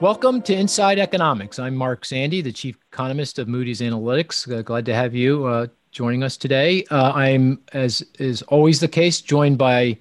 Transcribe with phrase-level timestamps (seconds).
[0.00, 1.58] Welcome to Inside Economics.
[1.58, 4.50] I'm Mark Zandi, the chief economist of Moody's Analytics.
[4.50, 6.84] Uh, glad to have you uh, joining us today.
[6.90, 9.98] Uh, I'm, as is always the case, joined by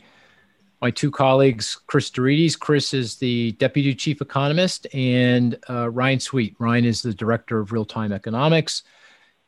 [0.81, 2.57] my two colleagues, Chris deRitis.
[2.57, 6.55] Chris is the deputy chief economist, and uh, Ryan Sweet.
[6.59, 8.83] Ryan is the director of real time economics.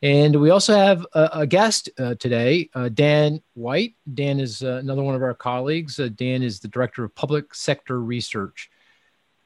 [0.01, 3.95] And we also have a, a guest uh, today, uh, Dan White.
[4.13, 5.95] Dan is another one of our colleagues.
[5.95, 8.69] Dan is the director of public sector research.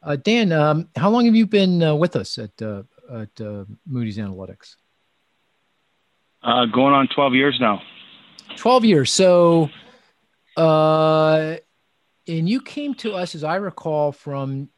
[0.05, 3.65] Uh, Dan, um, how long have you been uh, with us at uh, at uh,
[3.87, 4.75] Moody's Analytics?
[6.43, 7.81] Uh, going on twelve years now.
[8.55, 9.11] Twelve years.
[9.11, 9.71] So,
[10.57, 11.55] uh,
[12.27, 14.69] and you came to us, as I recall, from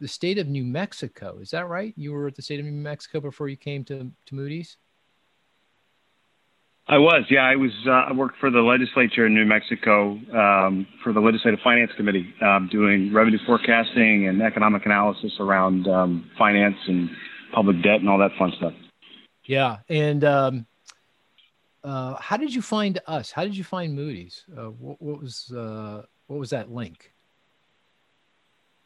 [0.00, 1.38] the state of New Mexico.
[1.40, 1.94] Is that right?
[1.96, 4.78] You were at the state of New Mexico before you came to to Moody's.
[6.88, 7.42] I was, yeah.
[7.42, 7.70] I was.
[7.86, 12.34] Uh, I worked for the legislature in New Mexico um, for the Legislative Finance Committee,
[12.42, 17.08] um, doing revenue forecasting and economic analysis around um, finance and
[17.54, 18.72] public debt and all that fun stuff.
[19.44, 20.66] Yeah, and um,
[21.84, 23.30] uh, how did you find us?
[23.30, 24.44] How did you find Moody's?
[24.50, 27.12] Uh, what, what, was uh, what was that link?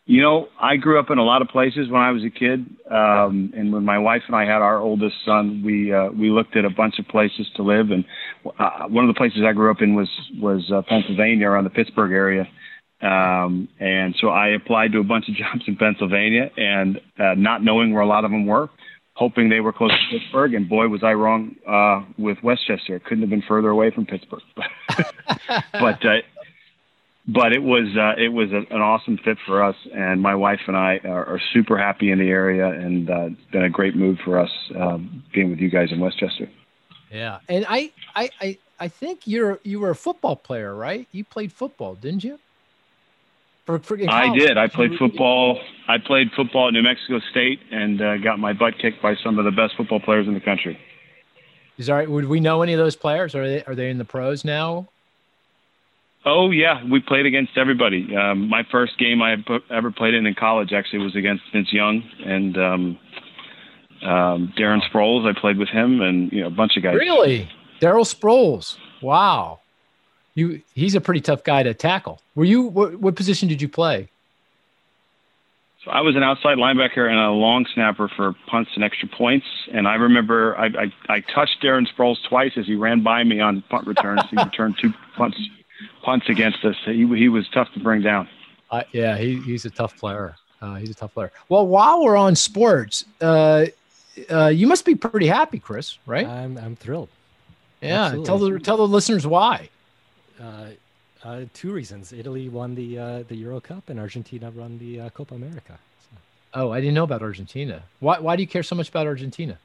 [0.08, 2.64] You know, I grew up in a lot of places when I was a kid,
[2.88, 6.56] um, and when my wife and I had our oldest son, we uh, we looked
[6.56, 8.04] at a bunch of places to live, and
[8.56, 11.70] uh, one of the places I grew up in was was uh, Pennsylvania, around the
[11.70, 12.46] Pittsburgh area,
[13.02, 17.64] um, and so I applied to a bunch of jobs in Pennsylvania, and uh, not
[17.64, 18.70] knowing where a lot of them were,
[19.14, 22.94] hoping they were close to Pittsburgh, and boy was I wrong uh, with West Chester.
[22.94, 24.42] It couldn't have been further away from Pittsburgh,
[25.72, 26.04] but.
[26.06, 26.18] Uh,
[27.28, 30.60] but it was uh, it was a, an awesome fit for us, and my wife
[30.68, 33.96] and I are, are super happy in the area, and uh, it's been a great
[33.96, 36.48] move for us um, being with you guys in West Chester.
[37.10, 41.08] Yeah, and I I I, I think you're you were a football player, right?
[41.10, 42.38] You played football, didn't you?
[43.64, 44.56] For, for I did.
[44.56, 45.58] I played football.
[45.88, 49.40] I played football at New Mexico State and uh, got my butt kicked by some
[49.40, 50.78] of the best football players in the country.
[51.76, 52.08] Is that right?
[52.08, 53.34] Would we know any of those players?
[53.34, 54.88] Are they are they in the pros now?
[56.28, 58.14] Oh yeah, we played against everybody.
[58.16, 59.36] Um, my first game I
[59.70, 62.98] ever played in in college actually was against Vince Young and um,
[64.02, 65.24] um, Darren Sproles.
[65.24, 66.96] I played with him and you know a bunch of guys.
[66.96, 67.48] Really,
[67.80, 68.76] Daryl Sproles?
[69.00, 69.60] Wow,
[70.34, 72.20] you he's a pretty tough guy to tackle.
[72.34, 74.08] Were you what, what position did you play?
[75.84, 79.46] So I was an outside linebacker and a long snapper for punts and extra points.
[79.72, 83.38] And I remember I, I, I touched Darren Sproles twice as he ran by me
[83.38, 84.22] on punt returns.
[84.28, 85.38] he returned two punts
[86.02, 86.76] punts against us.
[86.84, 88.28] He he was tough to bring down.
[88.70, 90.34] Uh, yeah, he, he's a tough player.
[90.60, 91.30] Uh, he's a tough player.
[91.48, 93.66] Well, while we're on sports, uh,
[94.30, 96.26] uh you must be pretty happy, Chris, right?
[96.26, 97.08] I'm I'm thrilled.
[97.80, 98.26] Yeah, Absolutely.
[98.26, 99.68] tell the tell the listeners why.
[100.40, 100.66] Uh,
[101.24, 105.78] uh, two reasons: Italy won the the Euro Cup, and Argentina won the Copa America.
[106.10, 106.16] So.
[106.54, 107.82] Oh, I didn't know about Argentina.
[108.00, 109.58] Why why do you care so much about Argentina?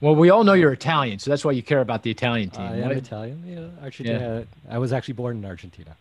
[0.00, 2.62] Well, we all know you're Italian, so that's why you care about the Italian team.
[2.62, 3.42] I am Italian.
[3.46, 4.42] Yeah, actually, yeah.
[4.70, 5.94] I was actually born in Argentina.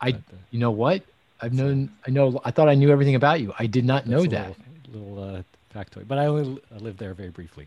[0.00, 1.02] I, but, uh, you know what?
[1.40, 1.90] I've known.
[2.06, 2.40] I know.
[2.44, 3.54] I thought I knew everything about you.
[3.58, 4.54] I did not know that.
[4.92, 5.42] Little, little uh,
[5.74, 7.66] factoid, but I only lived there very briefly.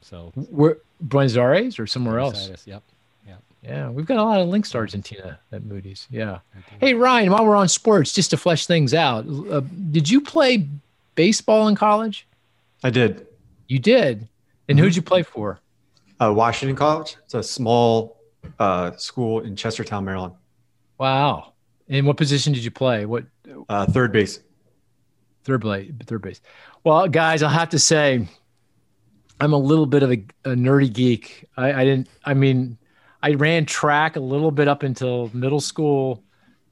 [0.00, 2.48] So, where Buenos Aires or somewhere Buenos else?
[2.48, 2.82] Aires, yep.
[3.62, 6.06] Yeah, we've got a lot of links to Argentina at Moody's.
[6.10, 6.38] Yeah.
[6.80, 9.60] Hey, Ryan, while we're on sports, just to flesh things out, uh,
[9.90, 10.66] did you play
[11.14, 12.26] baseball in college?
[12.82, 13.26] I did.
[13.68, 14.26] You did.
[14.70, 15.58] And who'd you play for?
[16.20, 17.16] Uh, Washington College.
[17.24, 18.20] It's a small
[18.60, 20.34] uh, school in Chestertown, Maryland.
[20.96, 21.54] Wow.
[21.88, 23.04] And what position did you play?
[23.04, 23.24] What?
[23.68, 24.38] Uh, third base.
[25.42, 25.90] Third base.
[26.06, 26.40] Third base.
[26.84, 28.28] Well, guys, I'll have to say,
[29.40, 31.48] I'm a little bit of a, a nerdy geek.
[31.56, 32.08] I, I didn't.
[32.24, 32.78] I mean,
[33.24, 36.22] I ran track a little bit up until middle school.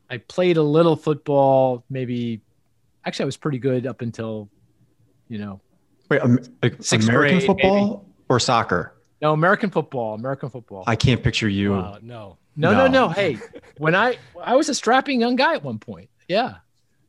[0.08, 2.42] I played a little football, maybe.
[3.04, 4.48] Actually, I was pretty good up until,
[5.28, 5.60] you know,
[6.08, 8.12] Wait, um, American grade, football maybe.
[8.28, 8.94] or soccer?
[9.20, 10.14] No, American football.
[10.14, 10.84] American football.
[10.86, 11.72] I can't picture you.
[11.72, 12.38] Wow, no.
[12.56, 13.08] No, no, no, no.
[13.08, 13.38] Hey,
[13.76, 16.10] when I I was a strapping young guy at one point.
[16.28, 16.56] Yeah.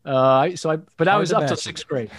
[0.06, 2.12] Uh, so I, but I was up to sixth grade.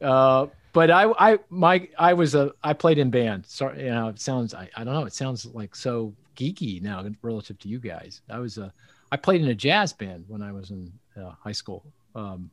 [0.00, 3.46] Uh, but I, I, my, I was a, I played in band.
[3.46, 7.04] Sorry, you know, it sounds, I, I don't know, it sounds like so geeky now
[7.20, 8.22] relative to you guys.
[8.30, 8.72] I was a,
[9.12, 11.84] I played in a jazz band when I was in uh, high school.
[12.14, 12.50] Um,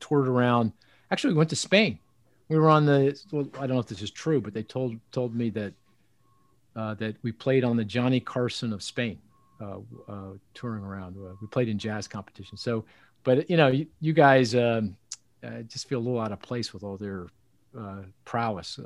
[0.00, 0.72] toured around.
[1.10, 1.98] Actually, we went to Spain
[2.52, 4.96] we were on the well, I don't know if this is true, but they told
[5.10, 5.72] told me that
[6.76, 9.18] uh, that we played on the Johnny Carson of Spain,
[9.60, 11.16] uh, uh, touring around.
[11.16, 12.58] Uh, we played in jazz competition.
[12.58, 12.84] So,
[13.24, 14.96] but you know, you, you guys um,
[15.42, 17.26] uh, just feel a little out of place with all their
[17.78, 18.78] uh, prowess.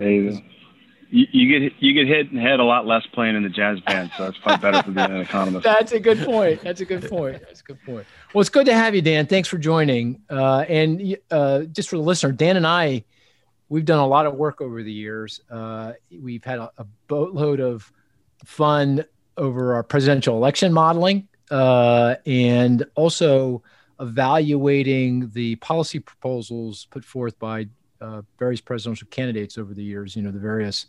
[1.09, 3.49] You, you, get you get hit in the head a lot less playing in the
[3.49, 5.65] jazz band, so that's probably better for being an economist.
[5.65, 6.63] That's a good point.
[6.63, 7.41] That's a good point.
[7.47, 8.07] That's a good point.
[8.35, 9.27] Well, it's good to have you, Dan.
[9.27, 10.21] Thanks for joining.
[10.29, 13.05] Uh, and uh, just for the listener, Dan and I,
[13.69, 15.41] we've done a lot of work over the years.
[15.51, 17.91] Uh, we've had a, a, boatload of
[18.45, 19.05] fun
[19.37, 23.63] over our presidential election modeling uh, and also
[24.01, 27.67] evaluating the policy proposals put forth by
[28.01, 30.17] uh, various presidential candidates over the years.
[30.17, 30.87] You know, the various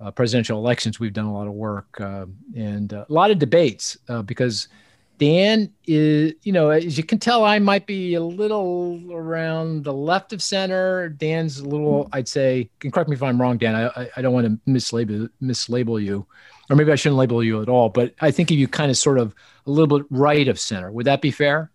[0.00, 3.96] uh, presidential elections, we've done a lot of work uh, and a lot of debates
[4.08, 4.68] uh, because
[5.18, 9.92] Dan is, you know, as you can tell, I might be a little around the
[9.92, 11.08] left of center.
[11.08, 12.10] Dan's a little, hmm.
[12.12, 13.74] I'd say, can correct me if I'm wrong, Dan.
[13.74, 16.24] I, I don't want to mislabel mislabel you,
[16.70, 17.88] or maybe I shouldn't label you at all.
[17.88, 19.34] But I think of you kind of sort of
[19.66, 20.90] a little bit right of center.
[20.92, 21.70] Would that be fair?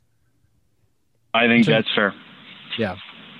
[1.33, 2.13] I think that's fair.
[2.77, 2.95] Yeah,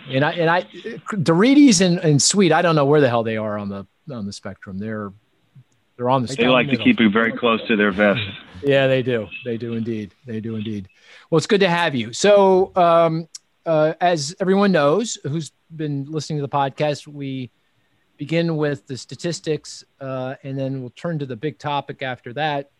[0.09, 3.37] and I and I deRitis and, and Sweet, I don't know where the hell they
[3.37, 4.79] are on the on the spectrum.
[4.79, 5.13] They're
[5.95, 6.35] they're on the.
[6.35, 8.21] They like to keep it very close to their vest.
[8.63, 9.27] Yeah, they do.
[9.45, 10.13] They do indeed.
[10.25, 10.87] They do indeed.
[11.29, 12.13] Well, it's good to have you.
[12.13, 13.27] So, um,
[13.65, 17.51] uh, as everyone knows who's been listening to the podcast, we
[18.17, 22.71] begin with the statistics, uh, and then we'll turn to the big topic after that.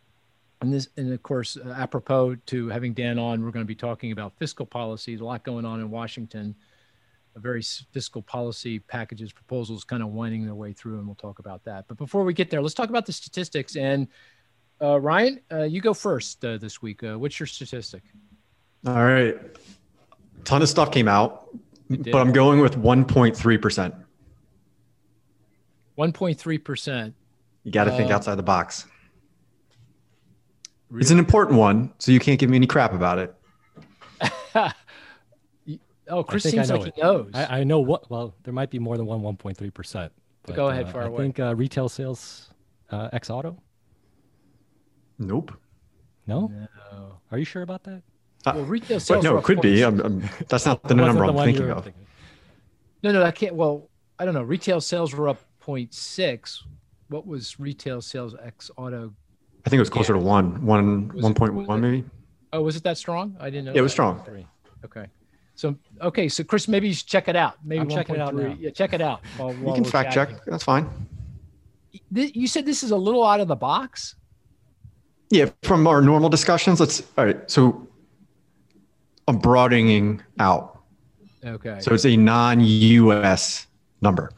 [0.62, 3.76] And this, and of course, uh, apropos to having Dan on, we're going to be
[3.76, 5.12] talking about fiscal policy.
[5.12, 6.56] There's a lot going on in Washington.
[7.36, 11.40] A very fiscal policy packages, proposals, kind of winding their way through, and we'll talk
[11.40, 11.86] about that.
[11.88, 13.76] But before we get there, let's talk about the statistics.
[13.76, 14.08] And
[14.82, 17.04] uh, Ryan, uh, you go first uh, this week.
[17.04, 18.04] Uh, what's your statistic?
[18.86, 21.50] All right, a ton of stuff came out,
[21.90, 23.96] but I'm going with 1.3 percent.
[25.98, 27.16] 1.3 percent.
[27.64, 28.86] You got to think uh, outside the box.
[30.90, 31.02] Really?
[31.02, 33.36] It's an important one, so you can't give me any crap about it.
[36.10, 36.94] oh, Chris seems like it.
[36.96, 37.32] he knows.
[37.34, 38.10] I, I, know what.
[38.10, 40.12] Well, there might be more than one 1.3 percent.
[40.54, 41.16] Go ahead, uh, far I away.
[41.16, 42.50] I think uh, retail sales
[42.92, 43.62] uh, ex auto.
[45.20, 45.54] Nope.
[46.28, 46.52] No?
[46.92, 47.20] no.
[47.32, 48.02] Are you sure about that?
[48.46, 49.24] Uh, well, retail sales.
[49.24, 49.84] no, it could be.
[49.84, 51.84] I'm, I'm, that's not the number I'm thinking of.
[51.84, 52.06] Thinking.
[53.04, 53.56] No, no, I can't.
[53.56, 53.90] Well,
[54.20, 54.44] I don't know.
[54.44, 56.64] Retail sales were up 0.6.
[57.10, 59.14] What was retail sales ex auto
[59.66, 60.20] I think it was closer yeah.
[60.20, 62.04] to one, one, one point one maybe.
[62.52, 63.38] Oh, was it that strong?
[63.40, 63.72] I didn't know.
[63.72, 64.22] Yeah, it was strong.
[64.84, 65.08] Okay.
[65.56, 67.64] So okay, so Chris, maybe you should check it out.
[67.64, 68.56] Maybe I'm checking it out now.
[68.60, 69.22] Yeah, check it out.
[69.38, 70.36] While, while you can fact chatting.
[70.36, 70.46] check.
[70.46, 70.90] That's fine.
[72.12, 74.16] You said this is a little out of the box.
[75.30, 77.04] Yeah, from our normal discussions, let's.
[77.18, 77.88] All right, so
[79.28, 80.80] I'm broadening out.
[81.46, 81.80] Okay.
[81.82, 83.68] So it's a non-U.S.
[84.02, 84.32] number.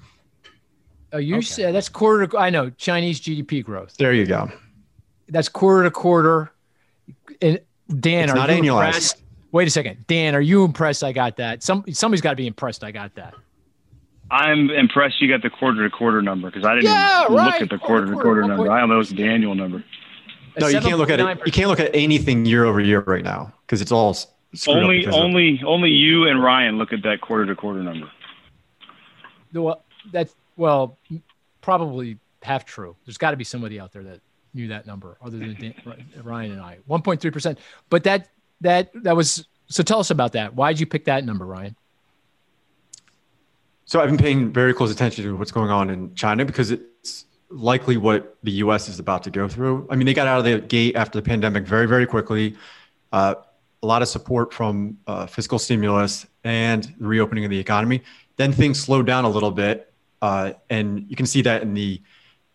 [1.14, 1.46] Oh, you okay.
[1.46, 2.38] said that's quarter.
[2.38, 3.96] I know Chinese GDP growth.
[3.98, 4.52] There you go
[5.30, 6.52] that's quarter to quarter.
[7.42, 7.60] And
[8.00, 8.86] Dan, it's are you annualized.
[8.86, 9.22] impressed?
[9.52, 11.04] Wait a second, Dan, are you impressed?
[11.04, 11.64] I got that.
[11.64, 12.84] Some somebody's got to be impressed.
[12.84, 13.34] I got that.
[14.32, 17.30] I'm impressed you got the quarter to quarter number because I didn't yeah, right.
[17.30, 18.72] look at the quarter, to quarter number.
[18.72, 19.84] I know it was the annual number.
[20.60, 21.40] No, you can't look at it.
[21.46, 24.18] You can't look at anything year over year right now because it's all
[24.68, 28.10] only only of, only you and Ryan look at that quarter to quarter number.
[29.54, 30.98] Well, that's well,
[31.62, 32.96] probably half true.
[33.06, 34.22] There's got to be somebody out there that
[34.54, 35.74] knew that number other than Dan,
[36.24, 36.78] Ryan and I.
[36.90, 37.58] 1.3%.
[37.90, 38.30] But that
[38.62, 40.56] that that was so tell us about that.
[40.56, 41.76] Why did you pick that number, Ryan?
[43.86, 47.26] So I've been paying very close attention to what's going on in China because it's
[47.50, 49.88] likely what the US is about to go through.
[49.90, 52.56] I mean, they got out of the gate after the pandemic very, very quickly.
[53.12, 53.36] Uh,
[53.84, 58.02] a lot of support from uh, fiscal stimulus and the reopening of the economy.
[58.38, 59.94] Then things slowed down a little bit.
[60.22, 62.02] Uh, and you can see that in the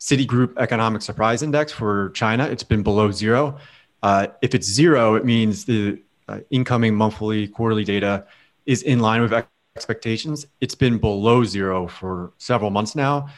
[0.01, 3.59] Citigroup Economic Surprise Index for China, it's been below zero.
[4.03, 8.27] Uh, if it's zero, it means the uh, incoming monthly, quarterly data
[8.67, 9.33] is in line with
[9.77, 10.47] expectations.
[10.61, 13.29] It's been below zero for several months now.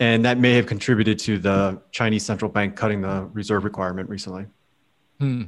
[0.00, 4.46] And that may have contributed to the Chinese central bank cutting the reserve requirement recently.
[5.20, 5.44] Hmm.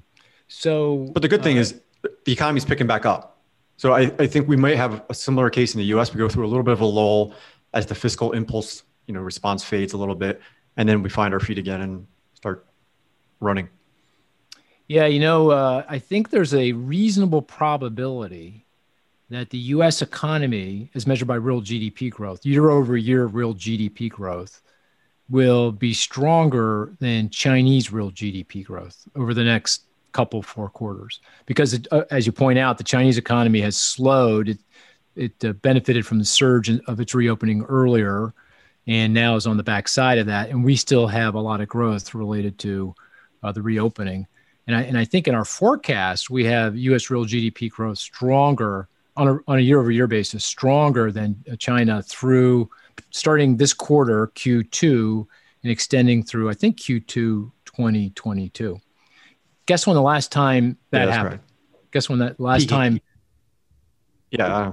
[0.49, 1.81] So, but the good thing uh, is
[2.25, 3.43] the economy is picking back up.
[3.77, 6.15] So I, I think we might have a similar case in the U.S.
[6.15, 7.35] We go through a little bit of a lull
[7.75, 10.41] as the fiscal impulse, you know, response fades a little bit,
[10.77, 12.67] and then we find our feet again and start
[13.41, 13.69] running.
[14.88, 18.64] Yeah, you know, uh, I think there's a reasonable probability
[19.31, 20.02] that the U.S.
[20.02, 24.62] economy, as measured by real GDP growth, year over year real GDP growth,
[25.28, 31.21] will be stronger than Chinese real GDP growth over the next couple four quarters.
[31.47, 34.50] Because, it, uh, as you point out, the Chinese economy has slowed.
[34.50, 34.59] It,
[35.16, 38.33] it uh, benefited from the surge of its reopening earlier
[38.87, 40.50] and now is on the backside of that.
[40.50, 42.95] And we still have a lot of growth related to
[43.43, 44.28] uh, the reopening.
[44.67, 48.89] And I, and I think in our forecast, we have US real GDP growth stronger
[49.17, 52.69] on a, on a year over year basis, stronger than uh, China through
[53.11, 55.27] starting this quarter, Q2,
[55.63, 58.81] and extending through, I think, Q2 2022.
[59.67, 61.41] Guess when the last time that yeah, happened?
[61.93, 63.01] Guess when that last time?
[64.31, 64.73] Yeah.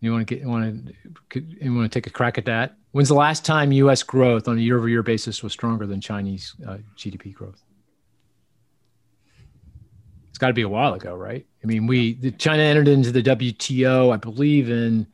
[0.00, 0.92] You want to get you want
[1.30, 2.76] to you want to take a crack at that?
[2.92, 4.02] When's the last time U.S.
[4.02, 7.62] growth on a year-over-year basis was stronger than Chinese uh, GDP growth?
[10.28, 11.46] It's got to be a while ago, right?
[11.62, 15.06] I mean, we the, China entered into the WTO, I believe, in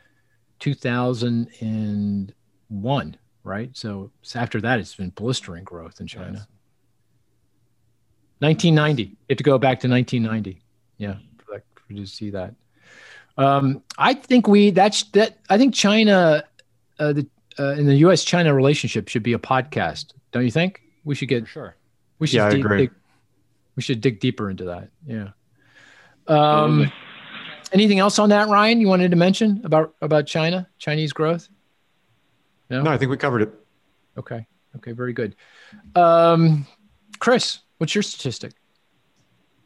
[0.59, 3.71] 2001, right?
[3.73, 6.39] So after that, it's been blistering growth in China.
[6.39, 6.47] Yes.
[8.41, 9.03] 1990.
[9.03, 10.63] You have to go back to 1990.
[10.99, 12.55] Yeah, for, for to see that.
[13.39, 15.39] Um, I think we that's that.
[15.49, 16.45] I think China,
[16.99, 17.27] uh, the
[17.59, 18.25] uh, in the U.S.
[18.25, 20.13] China relationship should be a podcast.
[20.33, 20.83] Don't you think?
[21.05, 21.77] We should get for sure.
[22.19, 22.37] We should.
[22.37, 22.79] Yeah, I agree.
[22.79, 22.91] Dig,
[23.77, 24.91] we should dig deeper into that.
[25.07, 25.29] Yeah.
[26.27, 26.91] Um,
[27.73, 28.81] anything else on that, Ryan?
[28.81, 31.49] You wanted to mention about about China, Chinese growth?
[32.71, 33.53] No, no I think we covered it.
[34.17, 34.47] Okay.
[34.77, 34.93] Okay.
[34.93, 35.37] Very good.
[35.95, 36.67] Um,
[37.19, 38.53] Chris, what's your statistic?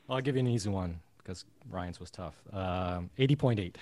[0.08, 2.34] I'll give you an easy one because Ryan's was tough.
[2.52, 3.74] Um, 80.8.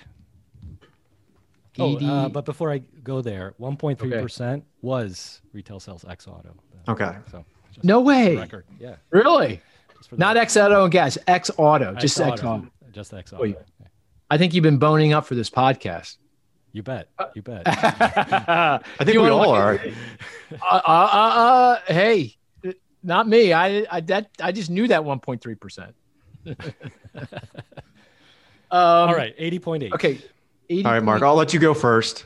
[1.77, 4.63] Oh, uh, but before I go there, 1.3% okay.
[4.81, 6.55] was retail sales ex auto.
[6.87, 7.11] Okay.
[7.31, 7.45] So
[7.83, 8.35] no way.
[8.35, 8.65] Record.
[8.79, 8.95] Yeah.
[9.09, 9.61] Really?
[10.11, 12.67] Not X auto and gas, X auto, just X auto.
[12.91, 13.53] Just X auto.
[13.57, 13.85] Oh,
[14.29, 16.17] I think you've been boning up for this podcast.
[16.71, 17.09] You bet.
[17.33, 17.63] You bet.
[17.67, 19.79] I think we all are.
[20.61, 22.35] Uh, uh, uh, uh, hey,
[23.01, 23.53] not me.
[23.53, 25.95] I, I that I just knew that 1.3 percent.
[28.71, 29.93] Um, all right, 80.8.
[29.93, 30.19] Okay.
[30.69, 30.85] 80.
[30.85, 32.25] All right, Mark, I'll let you go first.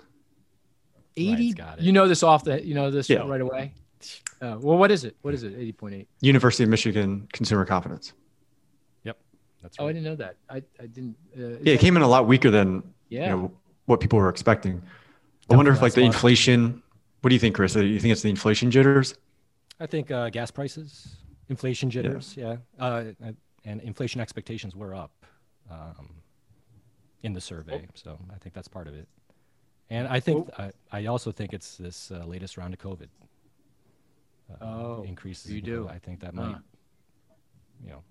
[1.17, 1.55] 80.
[1.79, 3.27] You know this off the, you know this yeah.
[3.27, 3.73] right away?
[4.41, 5.15] Uh, well, what is it?
[5.21, 5.57] What is it?
[5.57, 6.07] 80.8.
[6.21, 8.13] University of Michigan Consumer Confidence.
[9.03, 9.17] Yep.
[9.61, 9.85] That's right.
[9.85, 10.37] Oh, I didn't know that.
[10.49, 11.15] I, I didn't.
[11.37, 13.25] Uh, yeah, it came in a lot weaker than yeah.
[13.25, 13.51] you know,
[13.85, 14.81] what people were expecting.
[15.49, 16.81] I wonder if like the inflation,
[17.21, 17.73] what do you think, Chris?
[17.73, 19.15] Do you think it's the inflation jitters?
[19.79, 21.15] I think uh, gas prices,
[21.49, 22.57] inflation jitters, yeah.
[22.77, 22.85] yeah.
[22.85, 23.03] Uh,
[23.65, 25.11] and inflation expectations were up.
[25.71, 26.09] Um,
[27.23, 27.85] in the survey.
[27.85, 27.91] Oh.
[27.95, 29.07] So I think that's part of it.
[29.89, 30.71] And I think oh.
[30.91, 33.07] I, I, also think it's this uh, latest round of COVID.
[34.51, 35.51] Uh, oh, increases.
[35.51, 35.87] You do.
[35.87, 36.57] I think that might,
[37.83, 38.03] you know,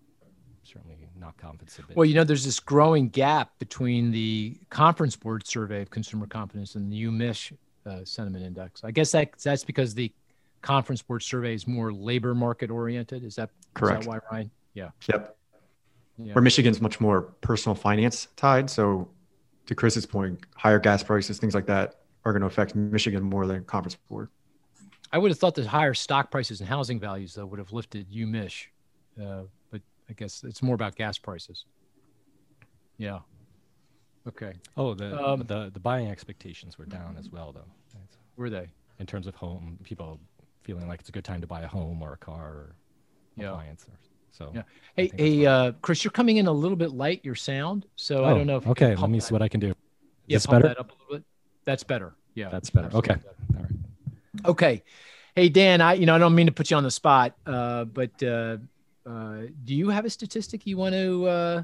[0.65, 1.97] certainly not confidence a bit.
[1.97, 6.75] Well, you know, there's this growing gap between the Conference Board survey of consumer confidence
[6.75, 7.53] and the UMich
[7.87, 8.83] uh, sentiment index.
[8.83, 10.13] I guess that that's because the
[10.63, 13.25] Conference Board survey is more labor market oriented.
[13.25, 14.01] Is that correct?
[14.01, 14.51] Is that why, Ryan?
[14.75, 14.91] Yeah.
[15.09, 15.38] Yep
[16.19, 16.35] yeah.
[16.35, 18.71] where Michigan's much more personal finance tied.
[18.71, 19.09] So,
[19.67, 23.47] to Chris's point, higher gas prices, things like that, are going to affect Michigan more
[23.47, 24.29] than Conference Board.
[25.13, 28.11] I would have thought the higher stock prices and housing values though would have lifted
[28.11, 28.67] UMich,
[29.23, 31.65] uh, but I guess it's more about gas prices.
[32.99, 33.21] Yeah.
[34.27, 34.55] Okay.
[34.77, 37.65] Oh, the um, the the buying expectations were down as well, though.
[38.37, 38.69] Were they?
[38.99, 40.21] In terms of home, people
[40.65, 42.77] feeling like it's a good time to buy a home or a car or
[43.37, 43.49] yeah.
[43.49, 43.99] appliance or
[44.39, 44.63] so yeah.
[44.95, 47.21] Hey, hey, uh, Chris, you're coming in a little bit light.
[47.25, 47.87] Your sound.
[47.97, 48.95] So oh, I don't know if okay.
[48.95, 49.71] Let me see what I can do.
[49.71, 49.75] Is
[50.27, 50.75] yeah, pump better?
[50.75, 51.25] that up a little bit.
[51.65, 52.15] That's better.
[52.35, 52.89] Yeah, that's better.
[52.95, 53.15] Okay.
[53.15, 53.35] Better.
[53.57, 54.47] All right.
[54.47, 54.83] Okay.
[55.35, 57.85] Hey Dan, I you know I don't mean to put you on the spot, uh,
[57.85, 58.59] but uh,
[59.05, 61.63] uh, do you have a statistic you want to uh,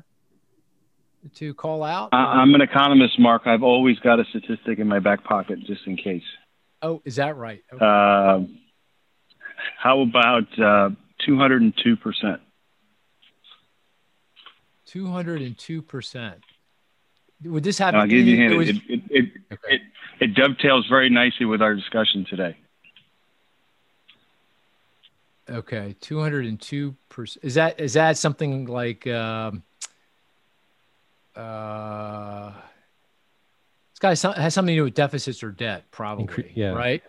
[1.36, 2.12] to call out?
[2.12, 3.42] I'm an economist, Mark.
[3.46, 6.22] I've always got a statistic in my back pocket just in case.
[6.82, 7.62] Oh, is that right?
[7.72, 7.84] Okay.
[7.84, 8.46] Uh,
[9.78, 10.90] how about uh,
[11.24, 12.40] 202 percent?
[14.94, 16.34] 202%.
[17.44, 17.94] Would this have?
[17.94, 18.68] I'll give you a hint.
[18.68, 19.74] It, it, it, okay.
[19.74, 19.80] it,
[20.20, 22.56] it dovetails very nicely with our discussion today.
[25.50, 27.36] Okay, 202%.
[27.42, 29.62] Is that is that something like um,
[31.36, 32.52] uh,
[33.90, 36.26] it's got has something to do with deficits or debt, probably.
[36.26, 36.70] Incre- yeah.
[36.70, 37.02] Right.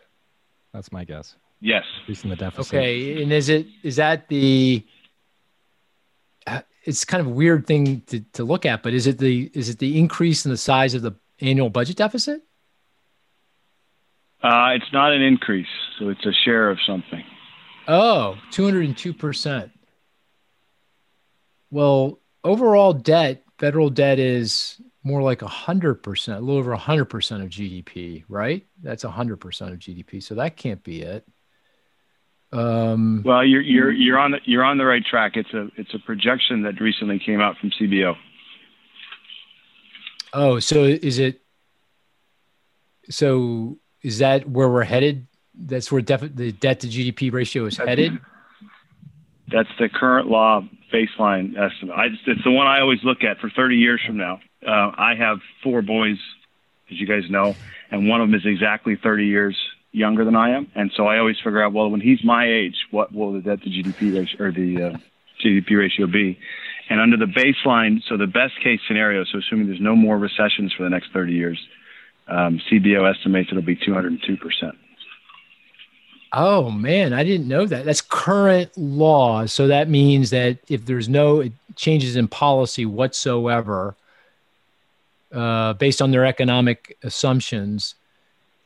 [0.74, 1.36] That's my guess.
[1.62, 1.86] Yes.
[2.02, 2.74] Increasing the deficit.
[2.74, 4.86] Okay, and is it is that the
[6.86, 9.70] it's kind of a weird thing to, to look at, but is it the is
[9.70, 12.42] it the increase in the size of the annual budget deficit?
[14.42, 17.24] Uh, it's not an increase, so it's a share of something.
[17.88, 19.72] Oh, 202%.
[21.72, 28.24] Well, overall debt, federal debt is more like 100%, a little over 100% of GDP,
[28.30, 28.66] right?
[28.82, 30.22] That's 100% of GDP.
[30.22, 31.28] So that can't be it.
[32.56, 35.34] Um, well, you're you're you're on the, you're on the right track.
[35.36, 38.16] It's a it's a projection that recently came out from CBO.
[40.34, 41.42] Oh, so is it?
[43.10, 45.28] So is that where we're headed?
[45.54, 48.20] That's where def- the debt to GDP ratio is headed.
[49.52, 50.62] That's the current law
[50.94, 51.96] baseline estimate.
[51.96, 54.40] I, it's the one I always look at for 30 years from now.
[54.66, 56.18] Uh, I have four boys
[56.92, 57.56] as you guys know,
[57.92, 59.58] and one of them is exactly 30 years
[59.96, 60.70] younger than I am.
[60.76, 63.62] And so I always figure out, well, when he's my age, what will the debt
[63.64, 64.98] to GDP ratio or the uh,
[65.44, 66.38] GDP ratio be?
[66.90, 70.74] And under the baseline, so the best case scenario, so assuming there's no more recessions
[70.74, 71.60] for the next 30 years,
[72.28, 74.76] um, CBO estimates it'll be 202 percent.
[76.34, 77.86] Oh man, I didn't know that.
[77.86, 79.46] That's current law.
[79.46, 83.96] So that means that if there's no changes in policy whatsoever,
[85.32, 87.96] uh, based on their economic assumptions,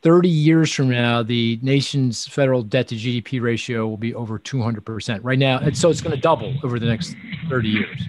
[0.02, 5.20] 30 years from now, the nation's federal debt to GDP ratio will be over 200%.
[5.22, 7.14] Right now, and so it's going to double over the next
[7.48, 8.02] 30 years.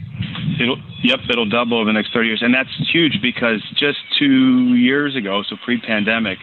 [0.59, 2.41] It'll, yep, it'll double over the next 30 years.
[2.41, 6.37] And that's huge because just two years ago, so pre pandemic,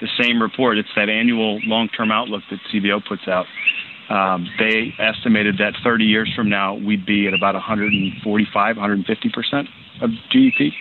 [0.00, 3.46] the same report, it's that annual long term outlook that CBO puts out.
[4.08, 9.68] Um, they estimated that 30 years from now, we'd be at about 145, 150%
[10.02, 10.72] of GDP.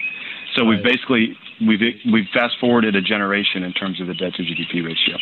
[0.55, 1.79] So we've basically we've
[2.12, 5.17] we've fast forwarded a generation in terms of the debt to GDP ratio.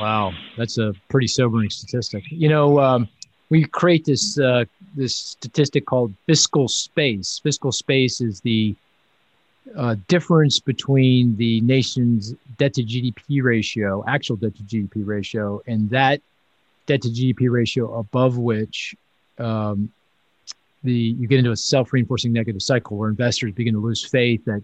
[0.00, 2.24] Wow, that's a pretty sobering statistic.
[2.28, 3.08] You know, um,
[3.50, 7.40] we create this uh, this statistic called fiscal space.
[7.42, 8.76] Fiscal space is the
[9.76, 15.90] uh, difference between the nation's debt to GDP ratio, actual debt to GDP ratio, and
[15.90, 16.20] that
[16.86, 18.94] debt to GDP ratio above which
[19.38, 19.90] um,
[20.88, 24.62] the you get into a self-reinforcing negative cycle where investors begin to lose faith that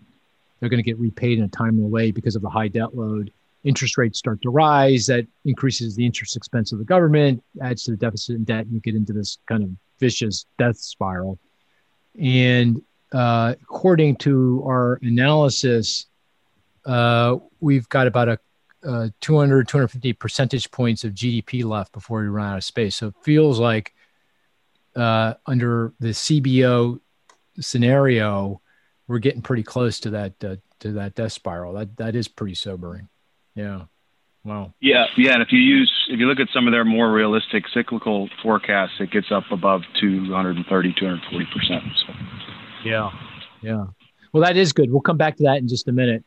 [0.59, 3.31] they're going to get repaid in a timely way because of the high debt load.
[3.65, 5.07] Interest rates start to rise.
[5.07, 8.73] That increases the interest expense of the government, adds to the deficit and debt, and
[8.73, 11.39] you get into this kind of vicious death spiral.
[12.19, 16.07] And uh, according to our analysis,
[16.87, 18.39] uh, we've got about a
[18.87, 22.97] uh, 200, 250 percentage points of GDP left before we run out of space.
[22.97, 23.95] So it feels like
[24.97, 27.01] uh, under the CBO
[27.61, 28.61] scenario,
[29.07, 31.75] we're getting pretty close to that uh, to that death spiral.
[31.75, 33.09] That that is pretty sobering.
[33.55, 33.83] Yeah.
[34.45, 34.75] Wow.
[34.79, 37.65] Yeah, yeah, and if you use if you look at some of their more realistic
[37.73, 41.83] cyclical forecasts, it gets up above 230, 240 percent.
[42.07, 42.13] So.
[42.85, 43.11] Yeah,
[43.63, 43.87] yeah.
[44.33, 44.91] Well, that is good.
[44.91, 46.25] We'll come back to that in just a minute.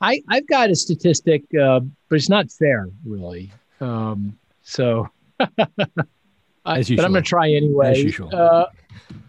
[0.00, 3.52] I I've got a statistic, uh, but it's not fair, really.
[3.80, 5.08] Um, so,
[6.64, 7.02] as usual.
[7.02, 7.92] but I'm going to try anyway.
[7.92, 8.30] As usual.
[8.34, 8.66] Uh,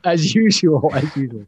[0.04, 0.92] as usual.
[0.94, 1.46] As usual.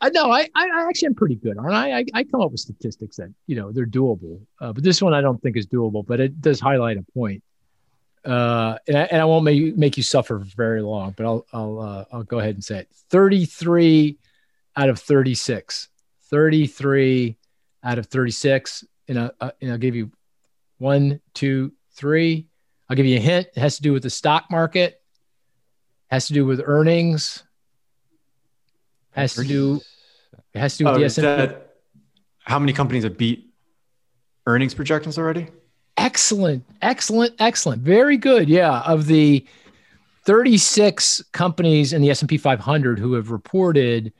[0.00, 1.98] I know I, I actually am pretty good, aren't I?
[1.98, 2.04] I?
[2.14, 5.20] I come up with statistics that you know they're doable, uh, but this one I
[5.20, 7.42] don't think is doable, but it does highlight a point.
[8.24, 11.46] Uh, and, I, and I won't make, make you suffer for very long, but I'll
[11.52, 12.88] I'll uh, I'll go ahead and say it.
[13.10, 14.18] Thirty three
[14.76, 15.88] out of thirty six.
[16.30, 17.36] Thirty three
[17.82, 20.12] out of thirty six, and, I, uh, and I'll give you
[20.78, 22.46] one, two, three.
[22.88, 23.48] I'll give you a hint.
[23.56, 25.00] It has to do with the stock market.
[26.08, 27.44] Has to do with earnings
[29.18, 29.80] has to do
[30.54, 31.54] it has to do with oh, the S&P.
[32.44, 33.52] how many companies have beat
[34.46, 35.48] earnings projections already?
[35.96, 37.82] Excellent, excellent, excellent.
[37.82, 38.48] Very good.
[38.48, 39.44] Yeah, of the
[40.24, 44.12] 36 companies in the S&P 500 who have reported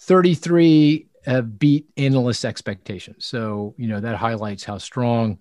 [0.00, 3.26] 33 have beat analyst expectations.
[3.26, 5.38] So, you know, that highlights how strong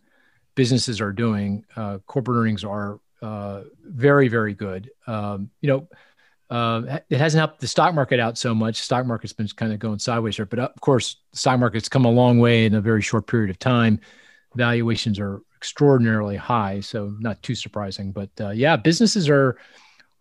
[0.55, 1.65] businesses are doing.
[1.75, 4.91] Uh, corporate earnings are uh, very, very good.
[5.05, 5.87] Um, you know,
[6.49, 8.77] uh, it hasn't helped the stock market out so much.
[8.77, 12.05] Stock market's been kind of going sideways here, but of course, the stock market's come
[12.05, 13.99] a long way in a very short period of time.
[14.55, 18.11] Valuations are extraordinarily high, so not too surprising.
[18.11, 19.57] But uh, yeah, businesses are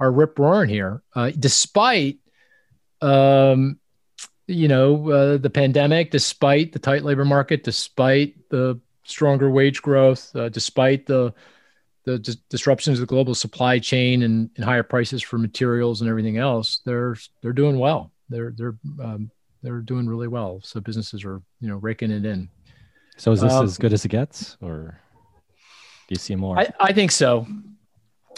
[0.00, 2.18] are rip roaring here, uh, despite
[3.00, 3.78] um,
[4.48, 10.34] you know uh, the pandemic, despite the tight labor market, despite the stronger wage growth,
[10.34, 11.32] uh, despite the
[12.06, 16.08] the dis- disruptions of the global supply chain and, and, higher prices for materials and
[16.08, 18.12] everything else, they're they're doing well.
[18.30, 19.30] They're they're um,
[19.62, 20.60] they're doing really well.
[20.62, 22.48] So businesses are you know raking it in.
[23.18, 25.00] So is this um, as good as it gets, or
[26.08, 26.58] do you see more?
[26.58, 27.46] I, I think so.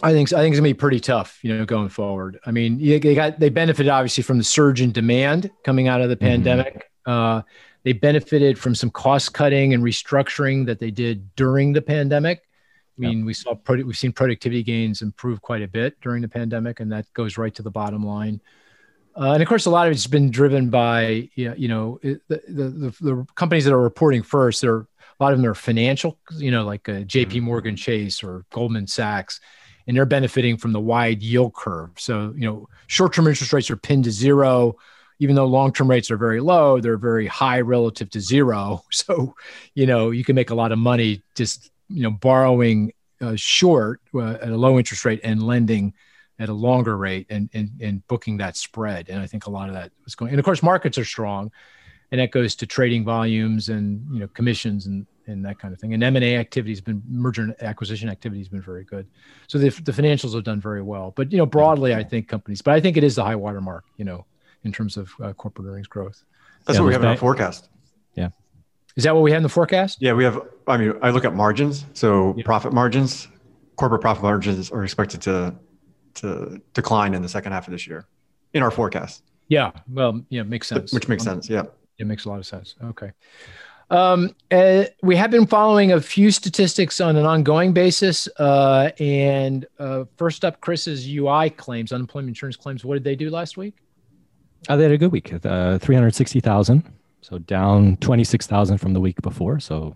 [0.02, 2.40] I think I think it's gonna be pretty tough, you know, going forward.
[2.46, 6.09] I mean, they got they benefited obviously from the surge in demand coming out of
[6.09, 6.26] the mm-hmm.
[6.26, 6.90] pandemic.
[7.04, 7.42] Uh,
[7.83, 12.42] they benefited from some cost cutting and restructuring that they did during the pandemic.
[12.98, 13.26] I mean, yep.
[13.26, 17.06] we saw we've seen productivity gains improve quite a bit during the pandemic, and that
[17.14, 18.40] goes right to the bottom line.
[19.16, 22.40] Uh, and of course, a lot of it's been driven by you know the, the,
[22.48, 24.61] the, the companies that are reporting first.
[24.61, 24.87] There, a
[25.20, 27.38] lot of them are financial, you know, like uh, J.P.
[27.38, 27.46] Mm-hmm.
[27.46, 29.40] Morgan Chase or Goldman Sachs,
[29.87, 31.90] and they're benefiting from the wide yield curve.
[31.96, 34.76] So you know, short-term interest rates are pinned to zero
[35.20, 38.84] even though long-term rates are very low, they're very high relative to zero.
[38.92, 39.34] So,
[39.74, 44.01] you know, you can make a lot of money just you know borrowing uh, short
[44.14, 45.92] uh, at a low interest rate and lending
[46.38, 49.68] at a longer rate and, and and booking that spread and i think a lot
[49.68, 51.51] of that was going and of course markets are strong
[52.11, 55.81] and that goes to trading volumes and you know commissions and and that kind of
[55.81, 55.94] thing.
[55.94, 59.07] And M and A activity has been merger and acquisition activity has been very good.
[59.46, 61.12] So the the financials have done very well.
[61.14, 62.62] But you know broadly, I think companies.
[62.62, 63.85] But I think it is the high watermark.
[63.96, 64.27] You know,
[64.64, 66.24] in terms of uh, corporate earnings growth.
[66.64, 67.68] That's yeah, what we have in our forecast.
[68.14, 68.31] Yeah.
[68.96, 69.98] Is that what we have in the forecast?
[70.01, 70.40] Yeah, we have.
[70.66, 71.85] I mean, I look at margins.
[71.94, 72.44] So yeah.
[72.44, 73.29] profit margins,
[73.77, 75.55] corporate profit margins are expected to
[76.14, 78.07] to decline in the second half of this year
[78.55, 79.22] in our forecast.
[79.48, 79.70] Yeah.
[79.88, 80.92] Well, yeah, makes sense.
[80.92, 81.48] Which makes sense.
[81.48, 81.64] Yeah.
[81.98, 82.74] It makes a lot of sense.
[82.83, 83.12] Okay.
[83.90, 88.29] Um, uh, we have been following a few statistics on an ongoing basis.
[88.38, 92.85] Uh, and uh, first up, Chris's UI claims, unemployment insurance claims.
[92.85, 93.74] What did they do last week?
[94.68, 96.92] Uh, they had a good week, uh, 360,000.
[97.20, 99.61] So down 26,000 from the week before.
[99.61, 99.94] So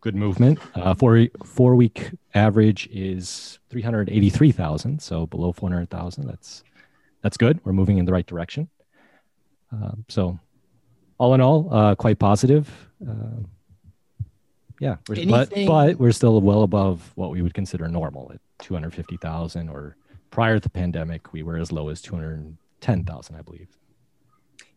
[0.00, 0.58] good movement.
[0.74, 5.00] Uh, four, four week average is 383,000.
[5.00, 6.26] So below 400,000.
[6.26, 6.64] That's,
[7.22, 7.60] that's good.
[7.64, 8.68] We're moving in the right direction.
[9.70, 10.38] Um, so
[11.18, 12.68] all in all, uh, quite positive.
[13.08, 13.44] Uh,
[14.80, 15.16] yeah, but
[15.68, 19.96] but we're still well above what we would consider normal at 250,000 or
[20.30, 23.68] prior to the pandemic, we were as low as 210,000, I believe.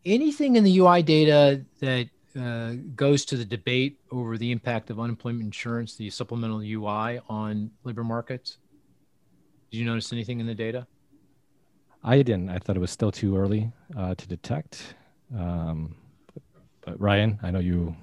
[0.06, 5.00] Anything in the UI data that uh, goes to the debate over the impact of
[5.00, 8.58] unemployment insurance, the supplemental UI on labor markets?
[9.70, 10.86] Did you notice anything in the data?
[12.04, 12.50] I didn't.
[12.50, 14.94] I thought it was still too early uh, to detect.
[15.36, 15.96] Um,
[16.82, 17.96] but Ryan, I know you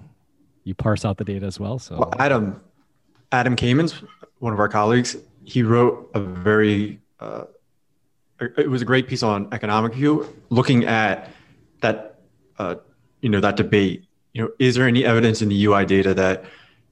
[0.65, 1.79] you parse out the data as well.
[1.79, 2.61] So well, Adam
[3.31, 4.05] Adam Kamins,
[4.39, 7.45] one of our colleagues, he wrote a very uh,
[8.41, 11.31] it was a great piece on economic view, looking at
[11.83, 12.19] that
[12.57, 12.75] uh,
[13.21, 14.05] you know that debate.
[14.33, 16.43] You know, is there any evidence in the UI data that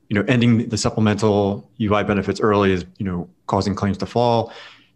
[0.10, 4.54] you know ending the supplemental UI benefits early is you know causing claims to fall?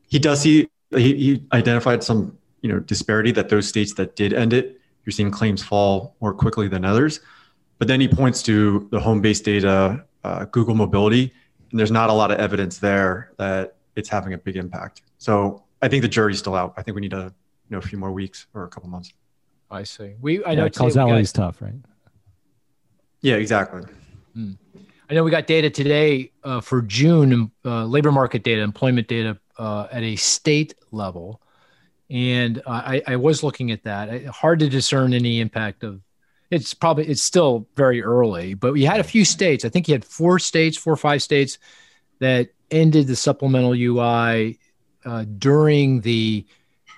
[0.08, 4.32] He does see he, he identified some you know disparity that those states that did
[4.32, 7.20] end it you're seeing claims fall more quickly than others.
[7.78, 11.32] But then he points to the home based data, uh, Google mobility,
[11.72, 15.04] and there's not a lot of evidence there that it's having a big impact.
[15.18, 16.74] So I think the jury's still out.
[16.78, 17.34] I think we need a
[17.70, 19.14] you know a few more weeks or a couple months.
[19.76, 20.14] I see.
[20.20, 21.74] We I know yeah, causality is tough, right?
[23.22, 23.84] Yeah, exactly.
[24.34, 24.54] Hmm.
[25.10, 29.38] I know we got data today uh, for June, uh, labor market data, employment data
[29.58, 31.42] uh, at a state level
[32.10, 34.26] and I, I was looking at that.
[34.26, 36.02] Hard to discern any impact of.
[36.52, 39.66] It's probably it's still very early, but we had a few states.
[39.66, 41.58] I think you had four states, four or five states
[42.20, 44.60] that ended the supplemental UI
[45.04, 46.46] uh, during the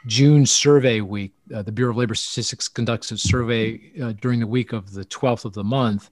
[0.07, 1.33] June survey week.
[1.53, 5.05] Uh, the Bureau of Labor Statistics conducts a survey uh, during the week of the
[5.05, 6.09] 12th of the month,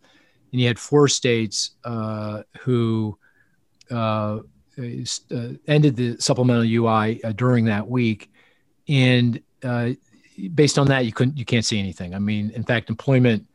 [0.52, 3.18] and you had four states uh, who
[3.90, 4.40] uh,
[4.78, 8.30] uh, ended the supplemental UI during that week
[8.88, 9.92] and uh,
[10.54, 12.14] based on that, you couldn't, you can't see anything.
[12.14, 13.46] I mean, in fact, employment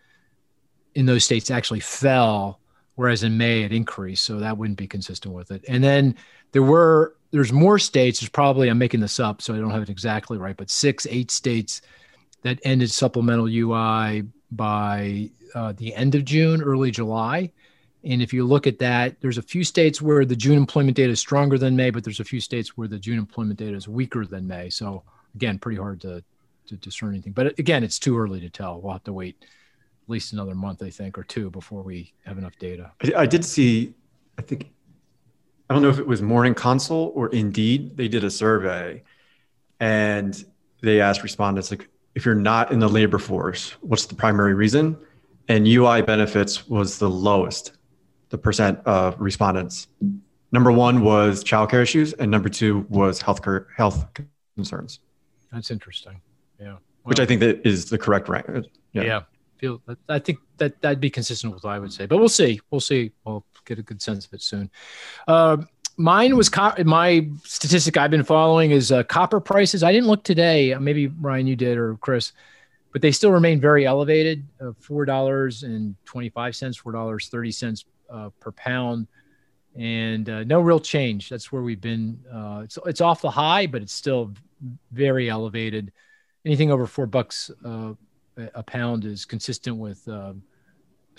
[0.95, 2.61] in those states actually fell,
[2.97, 4.25] whereas in May it increased.
[4.25, 5.65] So that wouldn't be consistent with it.
[5.69, 6.17] And then
[6.53, 8.21] there were there's more states.
[8.21, 11.07] There's probably I'm making this up, so I don't have it exactly right, but six,
[11.09, 11.83] eight states
[12.43, 17.53] that ended supplemental UI by uh, the end of June, early July.
[18.03, 21.13] And if you look at that, there's a few states where the June employment data
[21.13, 23.89] is stronger than May, but there's a few states where the June employment data is
[23.89, 24.71] weaker than May.
[24.71, 25.03] So
[25.35, 26.25] again, pretty hard to,
[26.69, 27.33] to discern anything.
[27.33, 28.81] But again, it's too early to tell.
[28.81, 32.39] We'll have to wait at least another month, I think, or two before we have
[32.39, 32.91] enough data.
[33.05, 33.93] I, I did see,
[34.39, 34.71] I think,
[35.71, 37.97] I don't know if it was Morning Consult or Indeed.
[37.97, 39.05] They did a survey,
[39.79, 40.45] and
[40.83, 44.99] they asked respondents like, if you're not in the labor force, what's the primary reason?
[45.47, 47.73] And UI benefits was the lowest,
[48.31, 49.87] the percent of respondents.
[50.51, 54.05] Number one was childcare issues, and number two was healthcare health
[54.57, 54.99] concerns.
[55.53, 56.21] That's interesting.
[56.59, 56.67] Yeah.
[56.67, 58.47] Well, Which I think that is the correct rank.
[58.93, 59.03] Yeah.
[59.03, 59.21] yeah.
[59.59, 62.61] Feel I think that that'd be consistent with what I would say, but we'll see.
[62.71, 63.13] We'll see.
[63.25, 64.71] We'll get a good sense of it soon.
[65.29, 65.59] Uh,
[65.97, 69.83] mine was co- my statistic I've been following is uh, copper prices.
[69.83, 70.75] I didn't look today.
[70.75, 72.33] Maybe Ryan, you did, or Chris,
[72.93, 74.47] but they still remain very elevated.
[74.61, 79.07] Uh, Four dollars and twenty five cents, four dollars thirty cents uh, per pound
[79.77, 81.29] and uh, no real change.
[81.29, 82.19] That's where we've been.
[82.33, 84.35] Uh, it's it's off the high, but it's still
[84.93, 85.93] very elevated.
[86.45, 87.93] Anything over four bucks uh,
[88.55, 90.33] a pound is consistent with uh,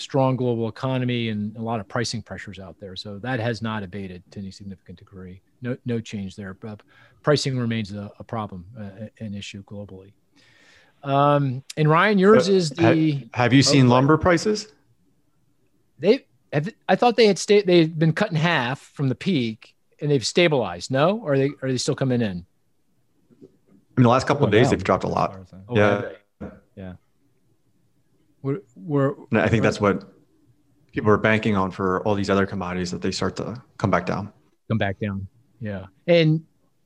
[0.01, 2.95] strong global economy and a lot of pricing pressures out there.
[2.95, 5.41] So that has not abated to any significant degree.
[5.61, 6.53] No no change there.
[6.53, 6.81] But
[7.23, 10.13] pricing remains a, a problem, uh, an issue globally.
[11.03, 13.11] Um, and Ryan, yours is the.
[13.11, 14.71] Have, have you seen oh, lumber prices?
[15.99, 17.65] They have, I thought they had stayed.
[17.65, 20.91] They've been cut in half from the peak, and they've stabilized.
[20.91, 22.45] No, or are they are they still coming in?
[23.41, 25.37] I mean, the last couple of days they've dropped a lot.
[25.67, 26.09] Oh, yeah, yeah.
[28.41, 30.11] We're, we're, I think that's what
[30.91, 34.05] people are banking on for all these other commodities that they start to come back
[34.05, 34.31] down.
[34.67, 35.27] Come back down.
[35.59, 35.85] Yeah.
[36.07, 36.43] And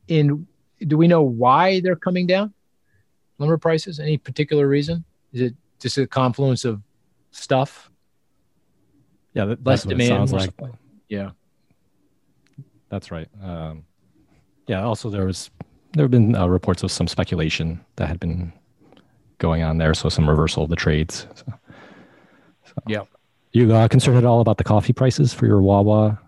[0.10, 0.46] and
[0.80, 2.54] do we know why they're coming down?
[3.38, 4.00] Lumber prices?
[4.00, 5.04] Any particular reason?
[5.34, 6.82] Is it just a confluence of
[7.32, 7.89] stuff?
[9.34, 10.32] Yeah, that, less demand.
[10.32, 10.52] like.
[11.10, 11.32] Yeah,
[12.89, 13.28] that's right.
[13.44, 13.84] Um,
[14.68, 14.84] yeah.
[14.84, 15.52] Also, there was
[15.94, 18.54] there have been uh, reports of some speculation that had been
[19.38, 21.28] going on there, so some reversal of the trades.
[21.36, 21.45] So,
[22.65, 22.74] so.
[22.88, 23.02] Yeah.
[23.52, 26.19] You uh, concerned at all about the coffee prices for your Wawa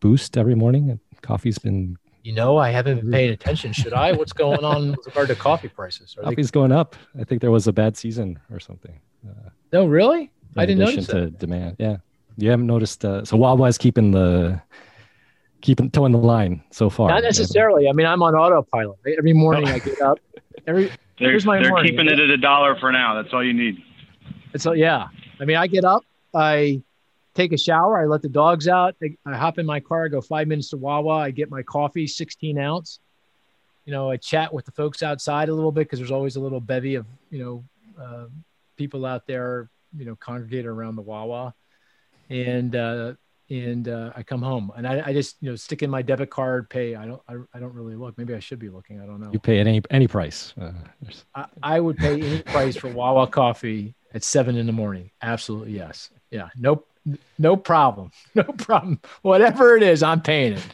[0.00, 0.98] boost every morning?
[1.20, 1.98] Coffee's been.
[2.22, 3.72] You know, I haven't been paying attention.
[3.72, 4.12] Should I?
[4.12, 6.16] What's going on with regard to coffee prices?
[6.18, 6.54] Are Coffee's they...
[6.54, 6.96] going up.
[7.20, 8.98] I think there was a bad season or something.
[9.28, 10.30] Uh, no, really?
[10.56, 11.38] I didn't notice to that.
[11.38, 11.76] demand.
[11.78, 11.98] Yeah,
[12.36, 13.04] you haven't noticed.
[13.04, 14.60] Uh, so Wawa's keeping the
[15.60, 17.10] keeping toeing the line so far.
[17.10, 17.88] Not necessarily.
[17.88, 18.98] I mean, I'm on autopilot.
[19.18, 20.18] Every morning I get up.
[20.66, 23.20] Every they're, here's my they're keeping it at a dollar for now.
[23.20, 23.82] That's all you need.
[24.56, 25.08] So yeah.
[25.40, 26.02] I mean, I get up.
[26.34, 26.82] I
[27.34, 28.00] take a shower.
[28.00, 28.96] I let the dogs out.
[29.02, 30.06] I, I hop in my car.
[30.06, 31.18] I go five minutes to Wawa.
[31.18, 32.98] I get my coffee, 16 ounce.
[33.84, 36.40] You know, I chat with the folks outside a little bit because there's always a
[36.40, 37.64] little bevy of you know
[38.02, 38.26] uh,
[38.76, 39.70] people out there.
[39.96, 41.54] You know, congregated around the Wawa,
[42.28, 43.14] and uh,
[43.48, 46.30] and uh, I come home and I, I, just you know stick in my debit
[46.30, 46.94] card, pay.
[46.94, 48.18] I don't I, I don't really look.
[48.18, 49.00] Maybe I should be looking.
[49.00, 49.30] I don't know.
[49.32, 50.54] You pay at any any price.
[50.60, 50.72] Uh,
[51.34, 55.10] I, I would pay any price for Wawa coffee at seven in the morning.
[55.22, 56.10] Absolutely yes.
[56.30, 56.48] Yeah.
[56.56, 56.88] Nope.
[57.38, 58.10] No problem.
[58.34, 59.00] No problem.
[59.22, 60.66] Whatever it is, I'm paying it.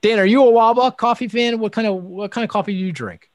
[0.00, 1.58] Dan, are you a Wawa coffee fan?
[1.58, 3.28] What kind of what kind of coffee do you drink?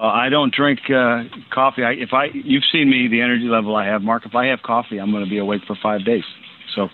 [0.00, 1.84] Uh, I don't drink uh, coffee.
[1.84, 4.24] I, if I, you've seen me, the energy level I have, Mark.
[4.24, 6.24] If I have coffee, I'm going to be awake for five days.
[6.74, 6.88] So,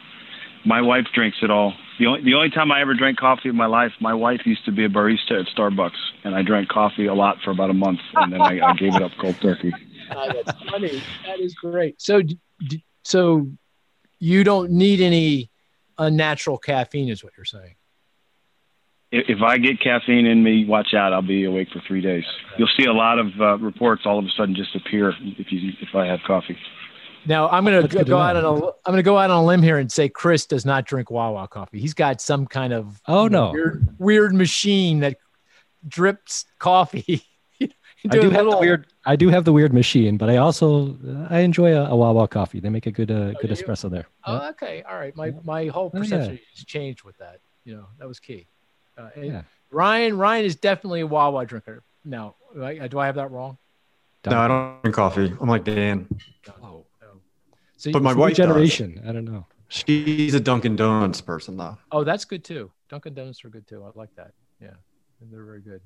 [0.67, 1.73] my wife drinks it all.
[1.99, 4.65] The only the only time I ever drank coffee in my life, my wife used
[4.67, 7.75] to be a barista at Starbucks, and I drank coffee a lot for about a
[7.75, 9.73] month, and then I, I gave it up cold turkey.
[10.11, 11.03] Oh, that's funny.
[11.25, 12.01] That is great.
[12.01, 12.21] So,
[13.05, 13.49] so
[14.19, 15.51] you don't need any
[15.99, 17.77] unnatural caffeine, is what you're saying.
[19.13, 21.13] If I get caffeine in me, watch out.
[21.13, 22.25] I'll be awake for three days.
[22.59, 25.73] You'll see a lot of uh, reports all of a sudden just appear if you
[25.81, 26.59] if I have coffee.
[27.27, 29.63] Now I'm gonna go, go out on a I'm gonna go out on a limb
[29.63, 31.81] here and say Chris does not drink Wawa coffee.
[31.81, 35.19] He's got some kind of oh no weird, weird machine that
[35.87, 37.23] drips coffee.
[38.11, 38.87] I do have the weird.
[39.05, 40.97] I do have the weird machine, but I also
[41.29, 42.61] I enjoy a, a Wawa coffee.
[42.61, 44.07] They make a good uh, oh, good espresso there.
[44.25, 44.49] Oh, yeah.
[44.51, 45.15] okay, all right.
[45.17, 46.39] My my whole perception oh, yeah.
[46.55, 47.41] has changed with that.
[47.65, 48.47] You know, that was key.
[48.97, 49.43] Uh, yeah.
[49.71, 51.83] Ryan Ryan is definitely a Wawa drinker.
[52.05, 53.59] Now, do I, do I have that wrong?
[54.25, 55.33] No, I don't drink coffee.
[55.41, 56.09] I'm like Dan.
[56.63, 56.86] Oh,
[57.77, 58.97] So but my wife generation.
[58.97, 59.09] Does.
[59.09, 59.47] I don't know.
[59.69, 61.77] She's a Dunkin' Donuts person, though.
[61.91, 62.71] Oh, that's good too.
[62.89, 63.85] Dunkin' Donuts are good too.
[63.85, 64.33] I like that.
[64.61, 64.71] Yeah,
[65.21, 65.81] they're very good.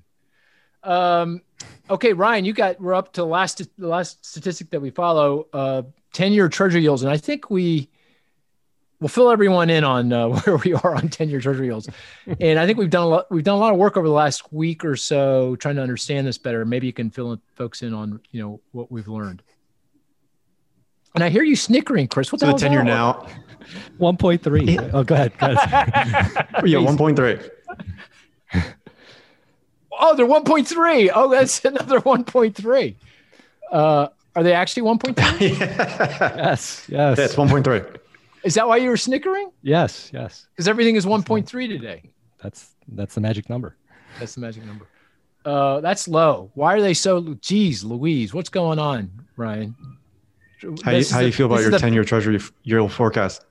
[0.83, 1.43] Um,
[1.89, 5.47] okay, Ryan, you got we're up to the last the last statistic that we follow,
[5.53, 7.89] uh, ten year treasury yields, and I think we
[9.01, 11.89] will fill everyone in on uh, where we are on ten year treasury yields.
[12.41, 14.15] and I think we've done a lot we've done a lot of work over the
[14.15, 16.65] last week or so trying to understand this better.
[16.65, 19.43] Maybe you can fill in, folks in on you know what we've learned.
[21.15, 22.31] And I hear you snickering, Chris.
[22.33, 23.27] What's so the ten year now?
[23.99, 24.79] One point three.
[24.93, 25.37] Oh, go ahead.
[25.39, 26.47] Go ahead.
[26.65, 27.39] yeah, one point three
[30.01, 31.11] oh, they're 1.3.
[31.15, 32.95] Oh, that's another 1.3.
[33.71, 35.41] Uh, are they actually 1.3?
[35.41, 37.17] yes, yes.
[37.17, 37.97] That's 1.3.
[38.43, 39.51] Is that why you were snickering?
[39.63, 40.47] Yes, yes.
[40.55, 42.11] Because everything is 1.3 today.
[42.43, 43.77] That's that's the magic number.
[44.19, 44.87] That's the magic number.
[45.45, 46.51] Uh, that's low.
[46.55, 47.35] Why are they so?
[47.35, 49.75] Geez, Louise, what's going on, Ryan?
[50.83, 53.45] How, you, how do you feel about your 10 year treasury yield forecast?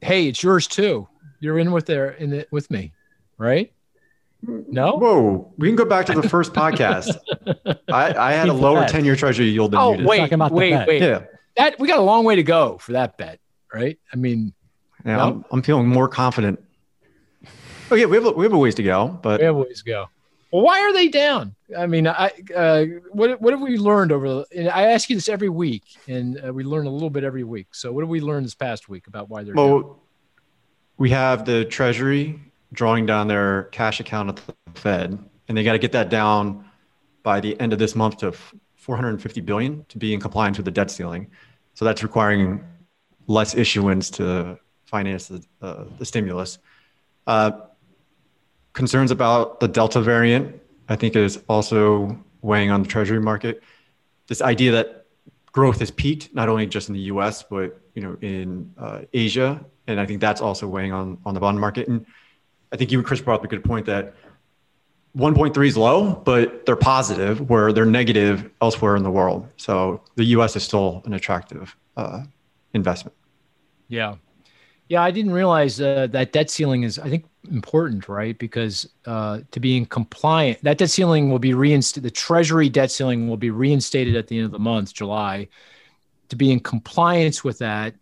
[0.00, 1.08] Hey, it's yours too.
[1.40, 2.92] You're in with there in it with me,
[3.38, 3.72] right?
[4.42, 4.96] No.
[4.96, 7.16] Whoa, we can go back to the first podcast.
[7.88, 10.06] I, I had a lower ten-year treasury yield than oh, you did.
[10.06, 11.02] wait, wait, wait.
[11.02, 11.24] Yeah.
[11.56, 13.40] That we got a long way to go for that bet,
[13.72, 13.98] right?
[14.12, 14.52] I mean,
[15.04, 15.22] yeah, no?
[15.22, 16.62] I'm, I'm feeling more confident.
[17.90, 19.58] Oh yeah, we have a, we have a ways to go, but we have a
[19.58, 20.06] ways to go.
[20.52, 21.54] Well, why are they down?
[21.76, 24.44] I mean, I uh, what what have we learned over?
[24.54, 27.44] And I ask you this every week, and uh, we learn a little bit every
[27.44, 27.68] week.
[27.72, 29.94] So, what have we learned this past week about why they're well, down?
[30.98, 32.40] We have the Treasury
[32.72, 36.64] drawing down their cash account at the Fed, and they got to get that down
[37.22, 38.32] by the end of this month to
[38.76, 41.28] 450 billion to be in compliance with the debt ceiling.
[41.74, 42.64] So that's requiring
[43.26, 46.58] less issuance to finance the, uh, the stimulus.
[47.26, 47.50] Uh,
[48.76, 53.62] concerns about the Delta variant, I think, is also weighing on the Treasury market.
[54.28, 55.06] This idea that
[55.50, 57.42] growth has peaked, not only just in the U.S.
[57.42, 61.40] but you know in uh, Asia, and I think that's also weighing on on the
[61.40, 61.88] bond market.
[61.88, 62.06] And
[62.70, 64.14] I think you and Chris brought up a good point that
[65.16, 69.48] 1.3 is low, but they're positive where they're negative elsewhere in the world.
[69.56, 70.54] So the U.S.
[70.54, 72.24] is still an attractive uh,
[72.74, 73.16] investment.
[73.88, 74.16] Yeah,
[74.88, 75.02] yeah.
[75.02, 78.38] I didn't realize uh, that debt ceiling is, I think, important, right?
[78.38, 82.04] Because uh, to be in compliant, that debt ceiling will be reinstated.
[82.04, 85.48] The Treasury debt ceiling will be reinstated at the end of the month, July.
[86.30, 87.94] To be in compliance with that,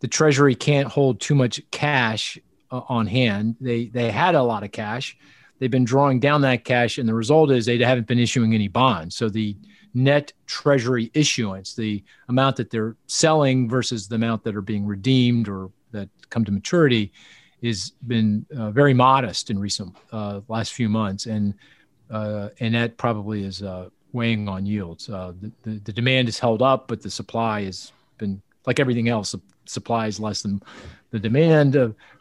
[0.00, 2.38] the Treasury can't hold too much cash
[2.70, 3.56] uh, on hand.
[3.60, 5.16] They they had a lot of cash
[5.62, 8.66] they've been drawing down that cash, and the result is they haven't been issuing any
[8.66, 9.14] bonds.
[9.14, 9.56] So the
[9.94, 15.48] net treasury issuance, the amount that they're selling versus the amount that are being redeemed
[15.48, 17.12] or that come to maturity,
[17.62, 21.54] has been uh, very modest in recent uh, last few months, and
[22.10, 25.08] uh, and that probably is uh, weighing on yields.
[25.08, 29.08] Uh, the, the, the demand is held up, but the supply has been like everything
[29.08, 29.32] else.
[29.32, 30.62] The supply is less than
[31.10, 31.76] the demand.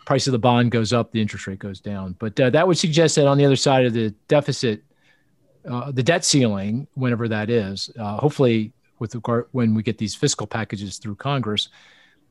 [0.05, 2.15] Price of the bond goes up, the interest rate goes down.
[2.19, 4.81] But that would suggest that on the other side of the deficit,
[5.63, 10.97] the debt ceiling, whenever that is, hopefully with regard when we get these fiscal packages
[10.97, 11.69] through Congress,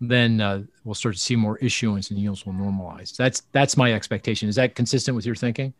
[0.00, 3.16] then uh, we'll start to see more issuance and yields will normalize.
[3.16, 4.48] That's that's my expectation.
[4.48, 5.74] Is that consistent with your thinking?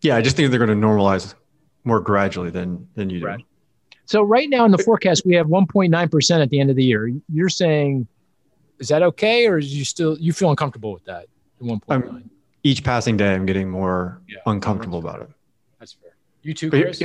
[0.00, 1.34] Yeah, I just think they're going to normalize
[1.84, 3.26] more gradually than than you do.
[3.26, 3.44] Right.
[4.06, 6.84] So right now in the forecast, we have 1.9 percent at the end of the
[6.84, 7.10] year.
[7.32, 8.06] You're saying
[8.78, 11.26] is that okay, or is you still you feel uncomfortable with that?
[11.58, 12.30] One point nine.
[12.62, 14.38] Each passing day, I'm getting more yeah.
[14.46, 15.30] uncomfortable about it.
[15.78, 16.16] That's fair.
[16.42, 17.02] You too, Chris.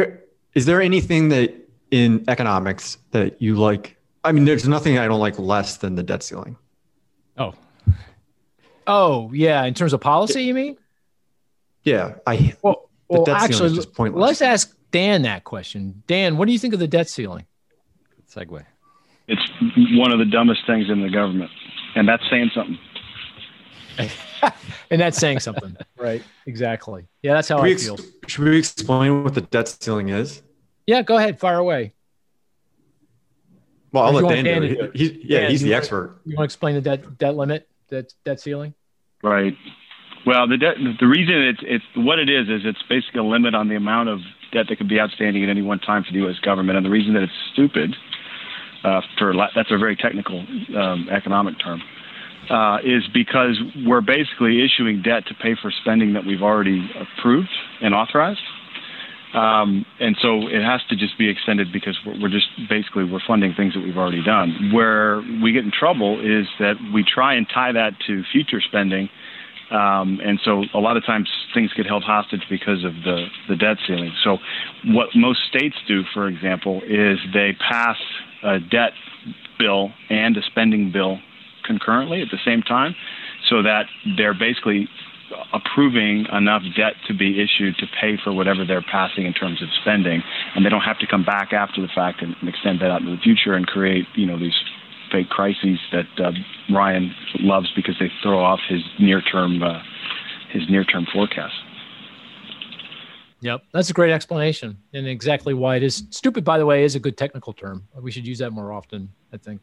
[0.55, 1.53] Is there anything that
[1.91, 3.95] in economics that you like?
[4.23, 6.57] I mean, there's nothing I don't like less than the debt ceiling.
[7.37, 7.53] Oh.
[8.85, 10.77] Oh yeah, in terms of policy, you mean?
[11.83, 12.55] Yeah, I.
[12.61, 16.03] Well, well actually, let's ask Dan that question.
[16.07, 17.45] Dan, what do you think of the debt ceiling?
[18.33, 18.65] Segue.
[19.27, 19.41] It's
[19.95, 21.51] one of the dumbest things in the government,
[21.95, 22.79] and that's saying something.
[24.89, 26.23] and that's saying something, right?
[26.45, 27.07] Exactly.
[27.21, 27.97] Yeah, that's how should I ex- feel.
[28.27, 30.41] Should we explain what the debt ceiling is?
[30.87, 31.93] Yeah, go ahead, fire away.
[33.91, 34.91] Well, I'll let Dan, Dan do it.
[34.95, 36.19] He's, yeah, Dan, he's the expert.
[36.25, 38.73] You want to explain the debt debt limit, debt debt ceiling?
[39.23, 39.55] Right.
[40.25, 43.55] Well, the debt, the reason it's it's what it is is it's basically a limit
[43.55, 44.19] on the amount of
[44.51, 46.39] debt that could be outstanding at any one time for the U.S.
[46.39, 47.95] government, and the reason that it's stupid
[48.83, 50.39] uh, for that's a very technical
[50.77, 51.81] um, economic term,
[52.49, 57.49] uh, is because we're basically issuing debt to pay for spending that we've already approved
[57.81, 58.41] and authorized.
[59.33, 63.53] Um, and so it has to just be extended because we're, just basically we're funding
[63.53, 64.71] things that we've already done.
[64.73, 69.09] Where we get in trouble is that we try and tie that to future spending,
[69.71, 73.55] um, and so a lot of times things get held hostage because of the the
[73.55, 74.11] debt ceiling.
[74.23, 74.37] So
[74.85, 77.97] what most states do, for example, is they pass
[78.43, 78.93] a debt
[79.59, 81.19] bill and a spending bill
[81.65, 82.95] concurrently at the same time
[83.47, 83.85] so that
[84.17, 84.89] they're basically
[85.53, 89.69] approving enough debt to be issued to pay for whatever they're passing in terms of
[89.81, 90.23] spending
[90.55, 93.01] and they don't have to come back after the fact and, and extend that out
[93.01, 94.57] into the future and create you know these
[95.11, 96.31] fake crises that uh,
[96.73, 99.81] Ryan loves because they throw off his near term uh,
[100.51, 101.55] his near term forecast
[103.41, 106.43] Yep, that's a great explanation, and exactly why it is stupid.
[106.43, 107.87] By the way, is a good technical term.
[107.99, 109.09] We should use that more often.
[109.31, 109.61] I think.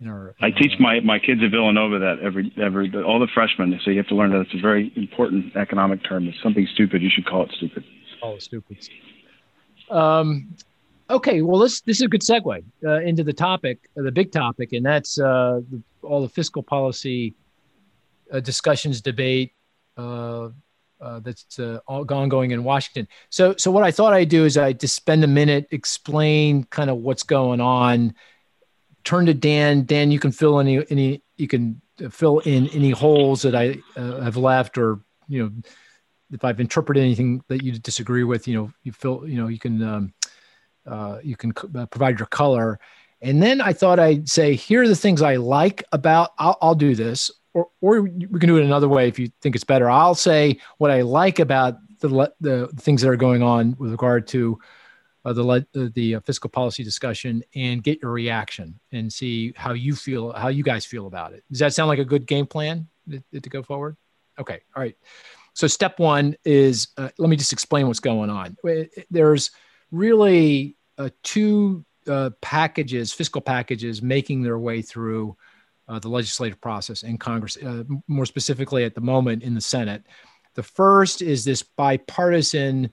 [0.00, 3.18] In our, in I teach our, my my kids at Villanova that every every all
[3.18, 3.78] the freshmen.
[3.84, 6.28] So you have to learn that it's a very important economic term.
[6.28, 7.84] If something's stupid, you should call it stupid.
[8.20, 8.78] Call it stupid.
[9.90, 10.54] Um,
[11.10, 14.32] okay, well, this this is a good segue uh, into the topic, uh, the big
[14.32, 17.34] topic, and that's uh, the, all the fiscal policy
[18.32, 19.52] uh, discussions, debate,
[19.96, 20.50] uh,
[21.00, 23.08] uh, that's uh, ongoing in Washington.
[23.30, 26.90] So, so what I thought I'd do is I just spend a minute, explain kind
[26.90, 28.14] of what's going on.
[29.04, 29.84] Turn to Dan.
[29.84, 31.80] Dan, you can fill any any you can
[32.10, 35.52] fill in any holes that I uh, have left, or you know,
[36.32, 39.58] if I've interpreted anything that you disagree with, you know, you fill, you know, you
[39.58, 40.12] can um,
[40.86, 42.78] uh, you can uh, provide your color.
[43.20, 46.30] And then I thought I'd say, here are the things I like about.
[46.38, 49.54] I'll, I'll do this or, or we can do it another way if you think
[49.54, 49.90] it's better.
[49.90, 54.26] I'll say what I like about the, the things that are going on with regard
[54.28, 54.58] to
[55.28, 59.94] uh, the the uh, fiscal policy discussion and get your reaction and see how you
[59.94, 61.44] feel, how you guys feel about it.
[61.50, 63.96] Does that sound like a good game plan to, to go forward?
[64.38, 64.96] Okay, all right.
[65.54, 68.56] So step one is uh, let me just explain what's going on.
[69.10, 69.50] There's
[69.90, 75.36] really uh, two uh, packages, fiscal packages, making their way through
[75.88, 80.04] uh, the legislative process in Congress, uh, more specifically at the moment in the Senate.
[80.54, 82.92] The first is this bipartisan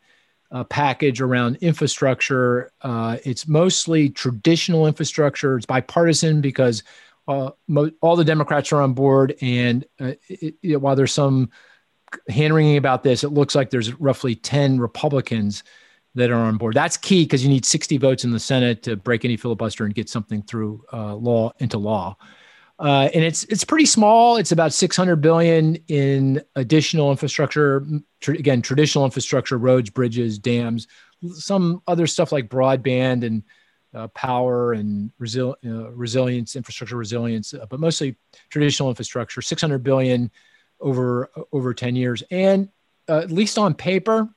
[0.52, 2.72] uh, package around infrastructure.
[2.82, 5.58] Uh, it's mostly traditional infrastructure.
[5.58, 6.84] It's bipartisan because
[7.28, 11.50] uh, mo- all the Democrats are on board, and uh, it, it, while there's some
[12.30, 13.24] hand wringing about this.
[13.24, 15.64] It looks like there's roughly 10 Republicans
[16.16, 16.74] that are on board.
[16.74, 19.94] That's key because you need 60 votes in the Senate to break any filibuster and
[19.94, 22.18] get something through uh, law into law.
[22.78, 24.36] Uh, and it's it's pretty small.
[24.36, 27.86] It's about 600 billion in additional infrastructure.
[28.20, 30.88] Tr- again, traditional infrastructure, roads, bridges, dams,
[31.34, 33.44] some other stuff like broadband and
[33.94, 38.18] uh, power and uh, resilience, infrastructure resilience, uh, but mostly
[38.50, 39.42] traditional infrastructure.
[39.42, 40.30] 600 billion
[40.82, 42.68] over over 10 years, and
[43.08, 44.28] uh, at least on paper,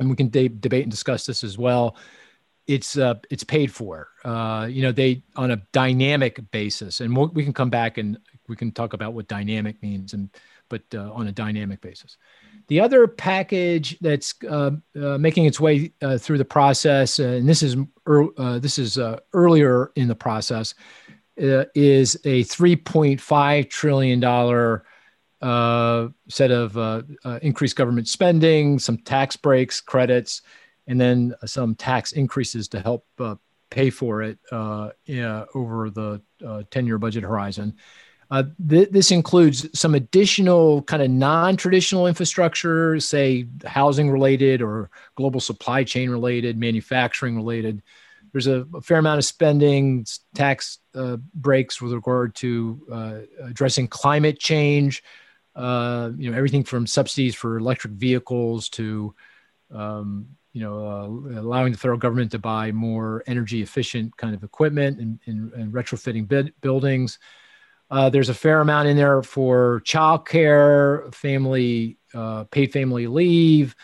[0.00, 1.96] and we can de- debate and discuss this as well.
[2.70, 4.08] It's uh, it's paid for.
[4.24, 8.16] Uh, you know, they on a dynamic basis, and we'll, we can come back and
[8.48, 10.30] we can talk about what dynamic means, and
[10.68, 12.16] but uh, on a dynamic basis.
[12.68, 17.64] The other package that's uh, uh, making its way uh, through the process, and this
[17.64, 17.74] is
[18.60, 18.98] this is
[19.32, 20.74] earlier in the process,
[21.36, 24.84] is a 3.5 trillion dollar
[25.42, 27.04] set of
[27.42, 30.42] increased government spending, some tax breaks, credits,
[30.86, 33.36] and then some tax increases to help uh,
[33.70, 36.20] pay for it uh, yeah, over the
[36.70, 37.74] 10 year budget horizon.
[38.68, 45.40] Th- this includes some additional kind of non traditional infrastructure, say housing related or global
[45.40, 47.82] supply chain related, manufacturing related.
[48.32, 50.78] There's a, a fair amount of spending, tax
[51.34, 55.02] breaks with regard to addressing climate change,
[55.54, 59.14] uh, you know everything from subsidies for electric vehicles to
[59.72, 64.42] um, you know uh, allowing the federal government to buy more energy efficient kind of
[64.42, 67.18] equipment and, and, and retrofitting buildings.
[67.90, 73.74] Uh, there's a fair amount in there for childcare, family uh, paid family leave,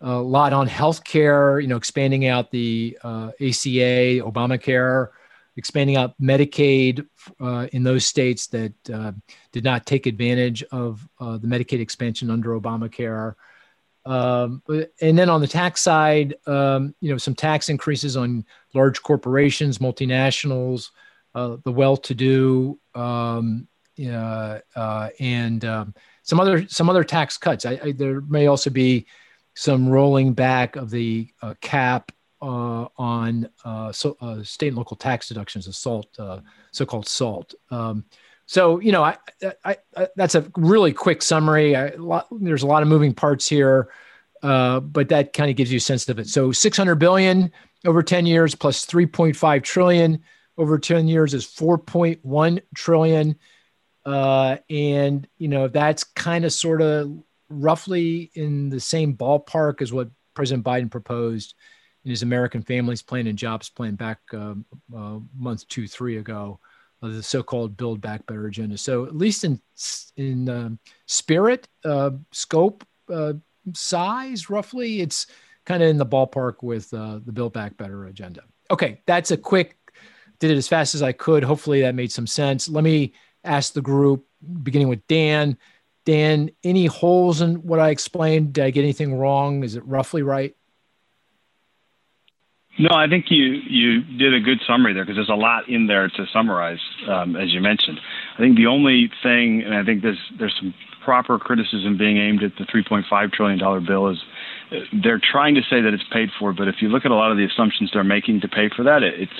[0.00, 1.60] a lot on healthcare.
[1.60, 5.08] You know, expanding out the uh, ACA, Obamacare
[5.56, 7.06] expanding out Medicaid
[7.40, 9.12] uh, in those states that uh,
[9.52, 13.34] did not take advantage of uh, the Medicaid expansion under Obamacare.
[14.04, 14.62] Um,
[15.00, 18.44] and then on the tax side, um, you know, some tax increases on
[18.74, 20.90] large corporations, multinationals,
[21.34, 23.68] uh, the well-to-do, um,
[24.04, 27.64] uh, and um, some other some other tax cuts.
[27.64, 29.06] I, I, there may also be
[29.54, 34.96] some rolling back of the uh, cap uh, on uh, so, uh, state and local
[34.96, 36.40] tax deductions of SALT, uh,
[36.72, 37.54] so-called SALT.
[38.52, 39.16] Um, so you know, I,
[39.64, 41.74] I, I, that's a really quick summary.
[41.96, 43.88] Lot, there's a lot of moving parts here,
[44.42, 46.28] uh, but that kind of gives you a sense of it.
[46.28, 47.50] So 600 billion
[47.84, 50.22] over 10 years plus 3.5 trillion
[50.58, 53.36] over 10 years is 4.1 trillion.
[54.04, 59.92] Uh, and you know that's kind of sort of roughly in the same ballpark as
[59.92, 61.54] what President Biden proposed
[62.04, 64.54] in his American Families Plan and Jobs Plan back uh,
[64.96, 66.58] uh, month two, three ago,
[67.10, 68.78] the so-called Build Back Better agenda.
[68.78, 69.60] So at least in
[70.16, 73.34] in um, spirit, uh, scope, uh,
[73.74, 75.26] size, roughly, it's
[75.66, 78.42] kind of in the ballpark with uh, the Build Back Better agenda.
[78.70, 79.76] Okay, that's a quick.
[80.38, 81.44] Did it as fast as I could.
[81.44, 82.68] Hopefully that made some sense.
[82.68, 83.12] Let me
[83.44, 84.26] ask the group,
[84.62, 85.56] beginning with Dan.
[86.04, 88.54] Dan, any holes in what I explained?
[88.54, 89.62] Did I get anything wrong?
[89.62, 90.54] Is it roughly right?
[92.78, 95.86] No, I think you you did a good summary there because there's a lot in
[95.86, 98.00] there to summarize, um, as you mentioned.
[98.34, 100.72] I think the only thing, and I think there's there's some
[101.04, 104.18] proper criticism being aimed at the 3.5 trillion dollar bill is
[104.70, 107.14] uh, they're trying to say that it's paid for, but if you look at a
[107.14, 109.32] lot of the assumptions they're making to pay for that, it's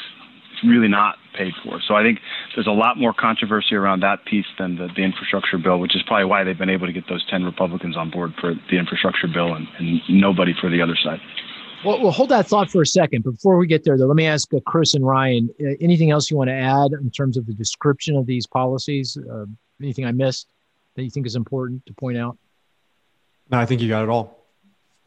[0.52, 1.80] it's really not paid for.
[1.88, 2.18] So I think
[2.54, 6.02] there's a lot more controversy around that piece than the, the infrastructure bill, which is
[6.06, 9.28] probably why they've been able to get those 10 Republicans on board for the infrastructure
[9.32, 11.20] bill and, and nobody for the other side.
[11.84, 13.24] Well, we'll hold that thought for a second.
[13.24, 16.30] Before we get there, though, let me ask uh, Chris and Ryan uh, anything else
[16.30, 19.16] you want to add in terms of the description of these policies?
[19.16, 19.46] Uh,
[19.80, 20.52] anything I missed
[20.94, 22.38] that you think is important to point out?
[23.50, 24.38] No, I think you got it all.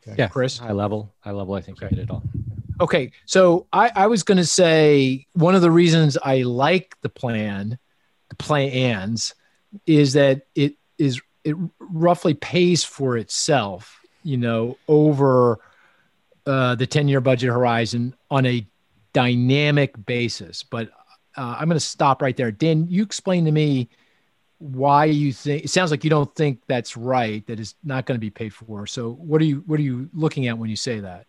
[0.07, 0.15] Okay.
[0.19, 1.53] Yeah, Chris, high level, high level.
[1.55, 1.87] I think okay.
[1.91, 2.23] you hit it all.
[2.81, 7.09] Okay, so I, I was going to say one of the reasons I like the
[7.09, 7.79] plan,
[8.29, 9.33] the plans,
[9.87, 14.01] is that it is it roughly pays for itself.
[14.23, 15.59] You know, over
[16.45, 18.65] uh, the 10 year budget horizon on a
[19.13, 20.63] dynamic basis.
[20.63, 20.89] But
[21.37, 22.51] uh, I'm going to stop right there.
[22.51, 23.89] Dan, you explain to me
[24.59, 28.15] why you think it sounds like you don't think that's right, that is not going
[28.15, 28.87] to be paid for.
[28.87, 31.25] So what are you what are you looking at when you say that?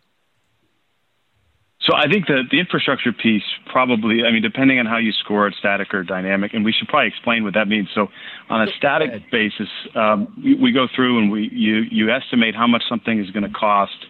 [1.81, 5.47] So I think the the infrastructure piece probably, I mean, depending on how you score
[5.47, 7.89] it, static or dynamic, and we should probably explain what that means.
[7.95, 8.09] So
[8.49, 12.67] on a static basis, um, we, we, go through and we you you estimate how
[12.67, 14.07] much something is going to cost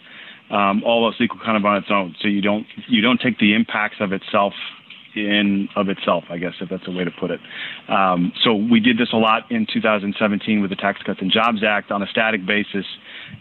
[0.50, 2.14] um, all else equal kind of on its own.
[2.20, 4.52] So you don't you don't take the impacts of itself
[5.16, 7.40] in of itself, I guess, if that's a way to put it.
[7.88, 11.64] Um, so we did this a lot in 2017 with the Tax Cuts and Jobs
[11.66, 12.84] Act on a static basis.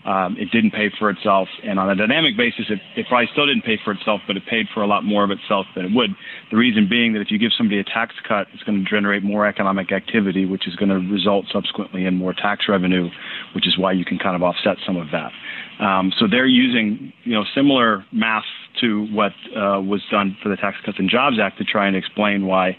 [0.06, 3.48] Um, it didn't pay for itself, and on a dynamic basis, it, it probably still
[3.48, 5.92] didn't pay for itself, but it paid for a lot more of itself than it
[5.96, 6.12] would.
[6.52, 9.24] The reason being that if you give somebody a tax cut, it's going to generate
[9.24, 13.10] more economic activity, which is going to result subsequently in more tax revenue,
[13.56, 15.32] which is why you can kind of offset some of that.
[15.84, 18.46] Um, so they're using you know similar math
[18.82, 21.96] to what uh, was done for the Tax Cuts and Jobs Act to try and
[21.96, 22.78] explain why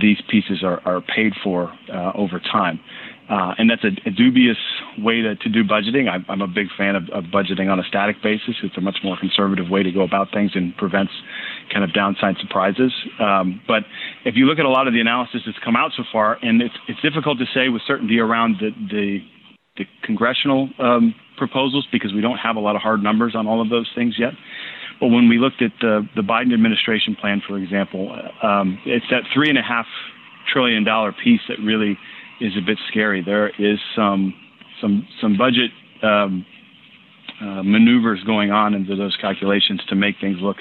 [0.00, 2.80] these pieces are, are paid for uh, over time.
[3.28, 4.56] Uh, and that's a, a, dubious
[4.96, 6.08] way to, to do budgeting.
[6.08, 8.56] I, I'm, a big fan of, of, budgeting on a static basis.
[8.62, 11.12] It's a much more conservative way to go about things and prevents
[11.70, 12.90] kind of downside surprises.
[13.20, 13.82] Um, but
[14.24, 16.62] if you look at a lot of the analysis that's come out so far, and
[16.62, 19.18] it's, it's difficult to say with certainty around the, the,
[19.76, 23.60] the congressional um, proposals because we don't have a lot of hard numbers on all
[23.60, 24.32] of those things yet.
[25.00, 28.10] But when we looked at the, the Biden administration plan, for example,
[28.42, 29.86] um, it's that three and a half
[30.50, 31.98] trillion dollar piece that really
[32.40, 33.22] is a bit scary.
[33.22, 34.34] There is some
[34.80, 35.70] some some budget
[36.02, 36.46] um,
[37.40, 40.56] uh, maneuvers going on into those calculations to make things look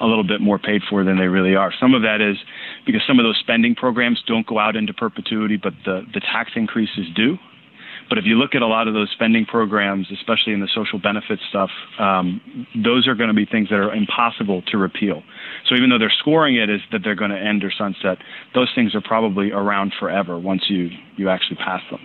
[0.00, 1.72] a little bit more paid for than they really are.
[1.80, 2.36] Some of that is
[2.84, 6.52] because some of those spending programs don't go out into perpetuity, but the the tax
[6.56, 7.38] increases do.
[8.08, 10.98] But if you look at a lot of those spending programs, especially in the social
[10.98, 12.40] benefits stuff, um,
[12.74, 15.22] those are going to be things that are impossible to repeal.
[15.68, 18.18] So even though they're scoring it as that they're going to end or sunset,
[18.54, 22.00] those things are probably around forever once you you actually pass them.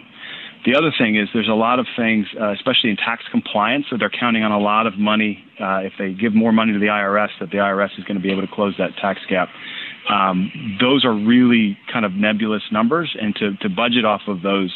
[0.65, 3.97] The other thing is there's a lot of things, uh, especially in tax compliance, so
[3.97, 5.43] they're counting on a lot of money.
[5.59, 8.21] Uh, if they give more money to the IRS, that the IRS is going to
[8.21, 9.49] be able to close that tax gap.
[10.09, 14.71] Um, those are really kind of nebulous numbers, and to, to budget off of those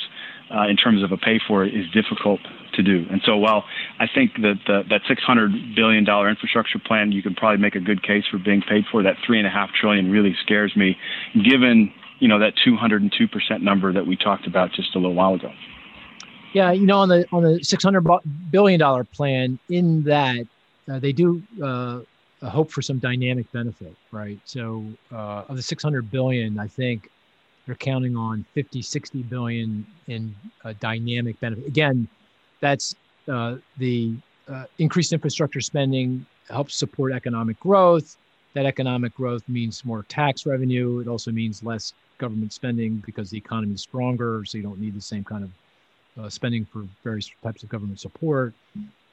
[0.53, 2.39] uh, in terms of a pay for it is difficult
[2.73, 3.05] to do.
[3.09, 3.63] And so while
[3.99, 8.03] I think that the, that $600 billion infrastructure plan, you could probably make a good
[8.03, 10.97] case for being paid for, that 3.5 trillion really scares me,
[11.33, 15.51] given, you know, that 202% number that we talked about just a little while ago.
[16.53, 18.07] Yeah, you know, on the on the six hundred
[18.49, 20.47] billion dollar plan, in that
[20.89, 21.99] uh, they do uh,
[22.41, 24.39] hope for some dynamic benefit, right?
[24.45, 27.09] So uh, of the six hundred billion, I think
[27.66, 31.66] they're counting on 50, 60 billion in uh, dynamic benefit.
[31.66, 32.07] Again,
[32.61, 32.95] that's
[33.28, 34.16] uh, the
[34.47, 38.18] uh, increased infrastructure spending helps support economic growth.
[38.53, 40.99] That economic growth means more tax revenue.
[40.99, 44.95] It also means less government spending because the economy is stronger, so you don't need
[44.95, 48.53] the same kind of uh, spending for various types of government support.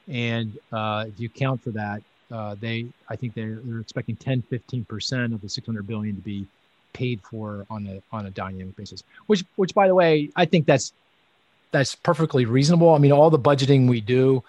[0.08, 4.42] And uh, if you count for that, uh, they, I think they're, they're expecting 10,
[4.50, 6.46] 15% of the 600 billion to be
[6.92, 9.02] paid for on a on a dynamic basis.
[9.26, 10.92] Which which by the way, I think that's
[11.70, 12.94] that's perfectly reasonable.
[12.94, 14.42] I mean, all the budgeting we do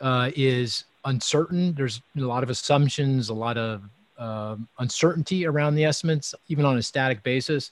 [0.00, 1.74] uh, is uncertain.
[1.74, 3.82] There's a lot of assumptions, a lot of
[4.18, 7.70] uh, uncertainty around the estimates, even on a static basis.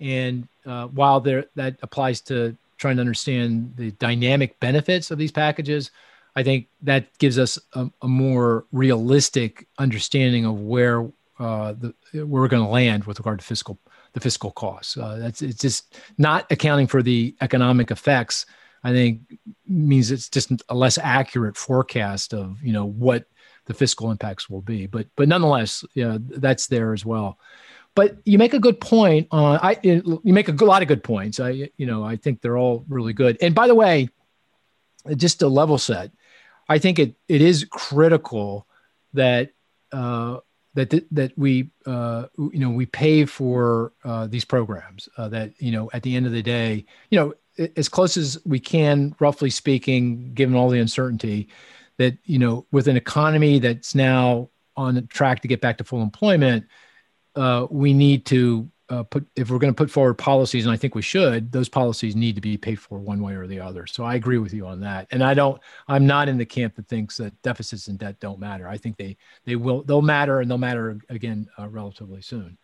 [0.00, 5.32] And uh, while there that applies to trying to understand the dynamic benefits of these
[5.32, 5.90] packages,
[6.36, 11.08] I think that gives us a, a more realistic understanding of where
[11.38, 13.78] uh, the, where we're going to land with regard to fiscal
[14.12, 14.96] the fiscal costs.
[14.96, 18.46] Uh, that's it's just not accounting for the economic effects.
[18.82, 19.20] I think
[19.66, 23.26] means it's just a less accurate forecast of you know what
[23.66, 24.86] the fiscal impacts will be.
[24.86, 27.38] But but nonetheless, yeah, that's there as well.
[27.94, 29.28] But you make a good point.
[29.30, 31.40] On I you make a lot of good points.
[31.40, 33.38] I you know I think they're all really good.
[33.40, 34.08] And by the way,
[35.16, 36.12] just to level set,
[36.68, 38.66] I think it it is critical
[39.14, 39.50] that
[39.92, 40.38] uh,
[40.74, 45.52] that th- that we uh, you know we pay for uh, these programs uh, that
[45.58, 47.32] you know at the end of the day you know
[47.76, 51.48] as close as we can roughly speaking given all the uncertainty
[51.98, 56.02] that you know with an economy that's now on track to get back to full
[56.02, 56.66] employment
[57.36, 60.76] uh, we need to uh, put if we're going to put forward policies, and I
[60.76, 63.86] think we should, those policies need to be paid for one way or the other.
[63.86, 65.06] So I agree with you on that.
[65.10, 68.38] And I don't, I'm not in the camp that thinks that deficits and debt don't
[68.38, 68.68] matter.
[68.68, 72.58] I think they they will they'll matter and they'll matter again uh, relatively soon.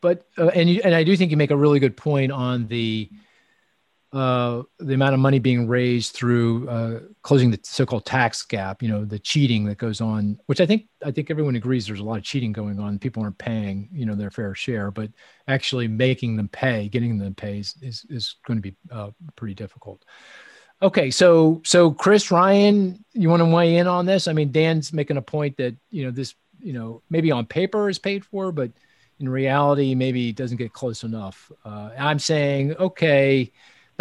[0.00, 2.66] But uh, and you, and I do think you make a really good point on
[2.66, 3.08] the
[4.12, 8.88] uh, the amount of money being raised through uh, closing the so-called tax gap, you
[8.88, 12.04] know, the cheating that goes on, which I think I think everyone agrees there's a
[12.04, 12.98] lot of cheating going on.
[12.98, 15.10] People aren't paying, you know, their fair share, but
[15.48, 19.54] actually making them pay, getting them pay is is, is going to be uh, pretty
[19.54, 20.04] difficult.
[20.82, 24.28] Okay, so so Chris Ryan, you want to weigh in on this?
[24.28, 27.88] I mean, Dan's making a point that you know this, you know, maybe on paper
[27.88, 28.72] is paid for, but
[29.20, 31.50] in reality, maybe it doesn't get close enough.
[31.64, 33.52] Uh, I'm saying, okay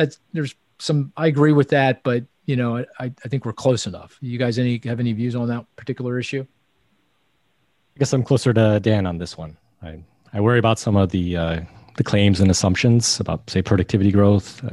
[0.01, 3.87] that's there's some I agree with that, but you know, I, I think we're close
[3.87, 4.17] enough.
[4.21, 6.45] You guys any have any views on that particular issue?
[7.95, 9.57] I guess I'm closer to Dan on this one.
[9.81, 11.61] I I worry about some of the uh,
[11.97, 14.63] the claims and assumptions about, say, productivity growth.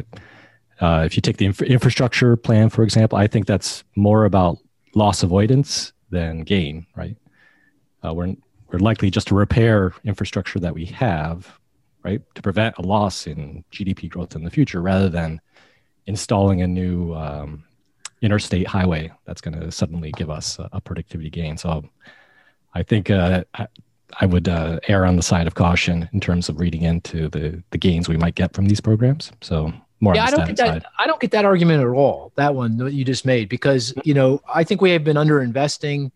[0.80, 4.58] Uh, if you take the inf- infrastructure plan, for example, I think that's more about
[4.94, 7.16] loss avoidance than gain, right?
[8.04, 8.34] Uh, we're
[8.70, 11.58] we're likely just to repair infrastructure that we have,
[12.02, 15.40] right, to prevent a loss in GDP growth in the future, rather than
[16.06, 17.64] installing a new um,
[18.22, 21.56] interstate highway that's going to suddenly give us a, a, productivity gain.
[21.56, 21.88] So,
[22.74, 23.66] I think uh, I,
[24.20, 27.62] I, would uh, err on the side of caution in terms of reading into the
[27.70, 29.32] the gains we might get from these programs.
[29.40, 29.72] So.
[30.00, 30.82] More yeah, I don't get that.
[30.82, 30.84] Side.
[31.00, 32.32] I don't get that argument at all.
[32.36, 35.42] That one that you just made, because you know I think we have been under
[35.42, 36.12] investing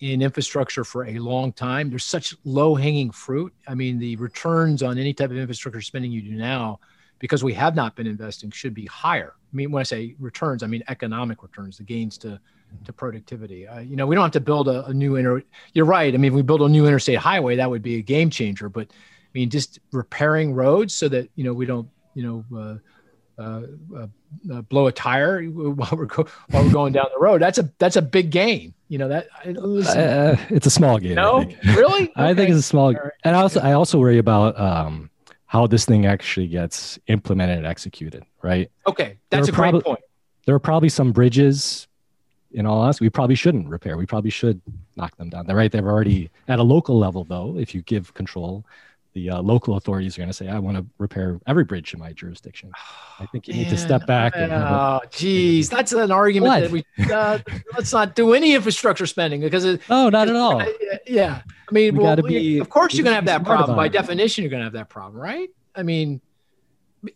[0.00, 1.90] in infrastructure for a long time.
[1.90, 3.52] There's such low hanging fruit.
[3.66, 6.80] I mean, the returns on any type of infrastructure spending you do now,
[7.18, 9.34] because we have not been investing, should be higher.
[9.52, 12.40] I mean, when I say returns, I mean economic returns, the gains to
[12.84, 13.66] to productivity.
[13.66, 15.42] Uh, you know, we don't have to build a, a, new inter.
[15.72, 16.12] You're right.
[16.12, 18.68] I mean, if we build a new interstate highway, that would be a game changer.
[18.68, 22.58] But I mean, just repairing roads so that you know we don't you know.
[22.58, 22.78] Uh,
[23.38, 23.62] uh,
[23.94, 24.06] uh,
[24.52, 27.42] uh, blow a tire while we're go- while we're going down the road.
[27.42, 28.74] That's a that's a big gain.
[28.88, 31.14] You know that uh, it's a small gain.
[31.14, 32.12] No, I really, okay.
[32.16, 32.92] I think it's a small.
[32.92, 33.12] Right.
[33.24, 35.10] And I also I also worry about um,
[35.46, 38.24] how this thing actually gets implemented and executed.
[38.42, 38.70] Right.
[38.86, 40.00] Okay, that's a great point.
[40.46, 41.88] There are probably some bridges.
[42.52, 43.98] In all honesty, we probably shouldn't repair.
[43.98, 44.62] We probably should
[44.94, 45.46] knock them down.
[45.46, 45.70] They're right.
[45.70, 47.58] They've already at a local level, though.
[47.58, 48.64] If you give control,
[49.16, 51.98] the uh, local authorities are going to say, I want to repair every bridge in
[51.98, 52.70] my jurisdiction.
[53.18, 54.34] I think you need to step back.
[54.36, 56.60] And oh, geez, that's an argument what?
[56.60, 57.38] that we uh,
[57.74, 60.62] let's not do any infrastructure spending because it, oh, not at all.
[61.06, 63.74] Yeah, I mean, well, be, of course you're going to have that problem.
[63.74, 65.48] By definition, you're going to have that problem, right?
[65.74, 66.20] I mean,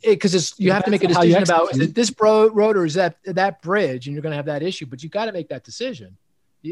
[0.03, 2.87] because it's you have to make a decision about is it this road, road or
[2.87, 4.87] is that that bridge, and you're going to have that issue.
[4.87, 6.17] But you got to make that decision.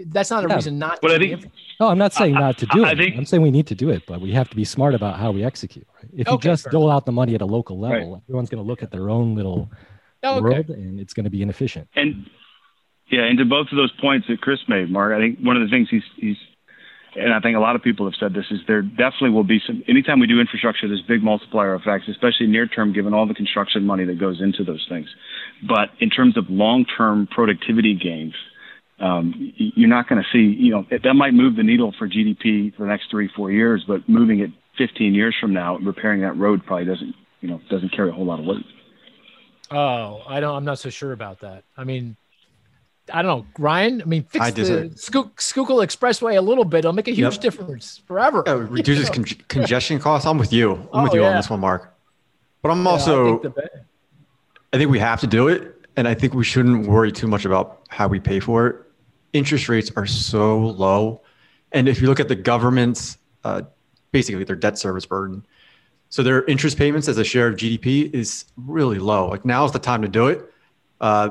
[0.07, 0.55] That's not a yeah.
[0.55, 1.01] reason not.
[1.01, 1.51] But I think.
[1.81, 2.93] No, I'm not saying not to do I, it.
[2.93, 4.95] I think, I'm saying we need to do it, but we have to be smart
[4.95, 5.87] about how we execute.
[5.97, 6.11] Right?
[6.13, 8.23] If okay, you just dole out the money at a local level, right.
[8.29, 9.71] everyone's going to look at their own little
[10.23, 11.89] oh, world, and it's going to be inefficient.
[11.95, 12.27] And
[13.11, 15.63] yeah, and to both of those points that Chris made, Mark, I think one of
[15.63, 16.37] the things he's he's
[17.17, 19.61] and I think a lot of people have said this is there definitely will be
[19.67, 23.35] some anytime we do infrastructure there's big multiplier effects especially near term given all the
[23.35, 25.09] construction money that goes into those things
[25.67, 28.35] but in terms of long term productivity gains
[29.01, 32.75] um, you're not going to see, you know, that might move the needle for GDP
[32.75, 36.23] for the next three, four years, but moving it 15 years from now, and repairing
[36.23, 38.65] that road probably doesn't, you know, doesn't carry a whole lot of weight.
[39.71, 41.65] Oh, I don't, I'm not so sure about that.
[41.77, 42.17] I mean,
[43.13, 44.03] I don't know, Ryan.
[44.03, 46.79] I mean, fix I the Schuylkill Expressway a little bit.
[46.79, 47.41] It'll make a huge yep.
[47.41, 48.43] difference forever.
[48.47, 50.27] Yeah, reduces con- congestion costs.
[50.27, 50.73] I'm with you.
[50.73, 51.29] I'm oh, with you yeah.
[51.29, 51.95] on this one, Mark.
[52.63, 53.71] But I'm also, yeah, I, think
[54.73, 57.45] I think we have to do it, and I think we shouldn't worry too much
[57.45, 58.88] about how we pay for it
[59.33, 61.23] interest rates are so low.
[61.73, 63.63] And if you look at the government's, uh,
[64.13, 65.47] basically their debt service burden,
[66.11, 69.29] so their interest payments as a share of GDP is really low.
[69.29, 70.51] Like now is the time to do it.
[71.01, 71.31] Uh,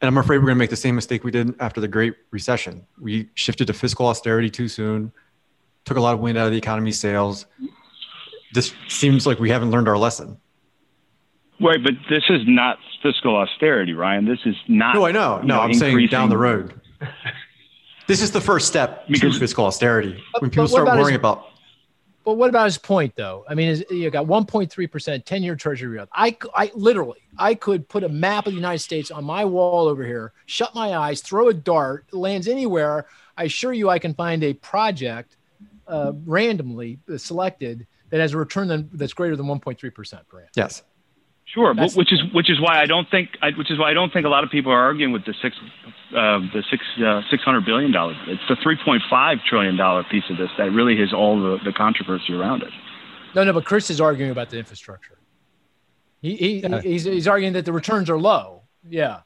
[0.00, 2.14] and I'm afraid we're going to make the same mistake we did after the Great
[2.30, 2.86] Recession.
[3.00, 5.12] We shifted to fiscal austerity too soon,
[5.84, 7.46] took a lot of wind out of the economy's sails.
[8.52, 10.38] This seems like we haven't learned our lesson.
[11.60, 14.24] Right, but this is not fiscal austerity, Ryan.
[14.24, 14.94] This is not.
[14.94, 15.38] No, I know.
[15.38, 16.80] No, know, I'm saying down the road.
[18.06, 20.22] this is the first step because, to fiscal austerity.
[20.38, 21.46] When people start about worrying his, about.
[22.24, 23.44] But what about his point, though?
[23.48, 26.08] I mean, is, you got 1.3 percent, 10-year Treasury yield.
[26.12, 29.88] I, I literally, I could put a map of the United States on my wall
[29.88, 33.06] over here, shut my eyes, throw a dart, lands anywhere.
[33.36, 35.36] I assure you, I can find a project
[35.86, 40.50] uh, randomly selected that has a return that's greater than 1.3 percent per annum.
[40.56, 40.82] Yes.
[41.46, 43.94] Sure, but which is which is why I don't think I, which is why I
[43.94, 45.54] don't think a lot of people are arguing with the six
[46.14, 48.16] uh, the six uh, six hundred billion dollars.
[48.26, 51.58] It's the three point five trillion dollar piece of this that really has all the,
[51.64, 52.72] the controversy around it.
[53.34, 55.18] No, no, but Chris is arguing about the infrastructure.
[56.22, 56.80] He, he yeah.
[56.80, 58.62] he's he's arguing that the returns are low.
[58.88, 59.20] Yeah.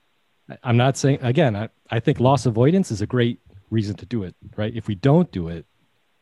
[0.62, 1.55] I'm not saying again.
[1.55, 3.39] I, I think loss avoidance is a great
[3.70, 4.34] reason to do it.
[4.57, 4.74] Right.
[4.74, 5.66] If we don't do it,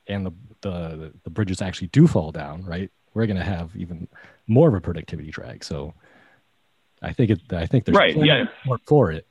[0.08, 4.08] and the the the bridges actually do fall down, right, we're going to have even
[4.46, 5.64] more of a productivity drag.
[5.64, 5.94] So
[7.02, 8.44] I think it, I think there's right, yeah.
[8.62, 9.26] support for it,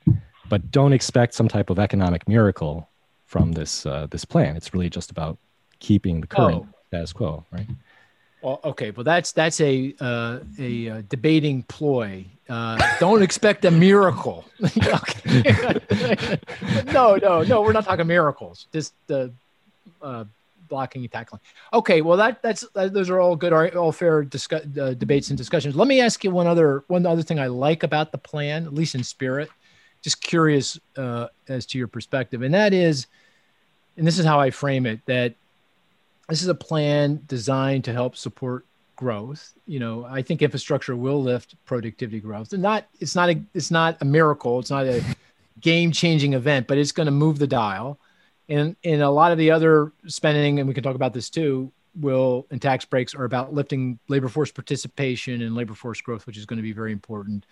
[0.49, 2.87] but don't expect some type of economic miracle
[3.25, 4.55] from this uh, this plan.
[4.55, 5.37] It's really just about
[5.79, 6.67] keeping the current oh.
[6.87, 7.67] status quo, right?
[8.41, 12.25] Well, okay, well that's that's a uh, a uh, debating ploy.
[12.47, 14.45] Uh, don't expect a miracle.
[16.93, 17.61] no, no, no.
[17.61, 18.67] We're not talking miracles.
[18.71, 19.29] Just uh,
[19.99, 20.25] uh,
[20.69, 21.41] blocking and tackling.
[21.73, 25.37] Okay, well that that's that, those are all good, all fair discuss, uh, debates and
[25.37, 25.75] discussions.
[25.75, 28.73] Let me ask you one other one other thing I like about the plan, at
[28.75, 29.49] least in spirit.
[30.05, 33.07] Just curious uh, as to your perspective, and that is,
[33.97, 35.33] and this is how I frame it: that
[36.29, 39.53] this is a plan designed to help support growth.
[39.65, 42.53] You know, I think infrastructure will lift productivity growth.
[42.53, 44.59] And not it's not a it's not a miracle.
[44.59, 45.03] It's not a
[45.59, 47.97] game changing event, but it's going to move the dial.
[48.47, 51.71] And and a lot of the other spending, and we can talk about this too,
[51.99, 56.37] will and tax breaks are about lifting labor force participation and labor force growth, which
[56.37, 57.47] is going to be very important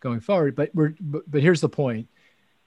[0.00, 0.56] going forward.
[0.56, 2.08] But we're but, but here's the point: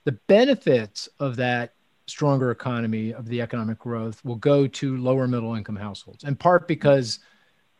[0.04, 1.74] the benefits of that
[2.06, 6.66] stronger economy of the economic growth will go to lower middle income households, in part
[6.66, 7.20] because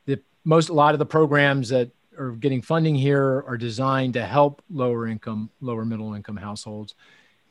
[0.07, 4.25] the most a lot of the programs that are getting funding here are designed to
[4.25, 6.95] help lower income, lower middle income households,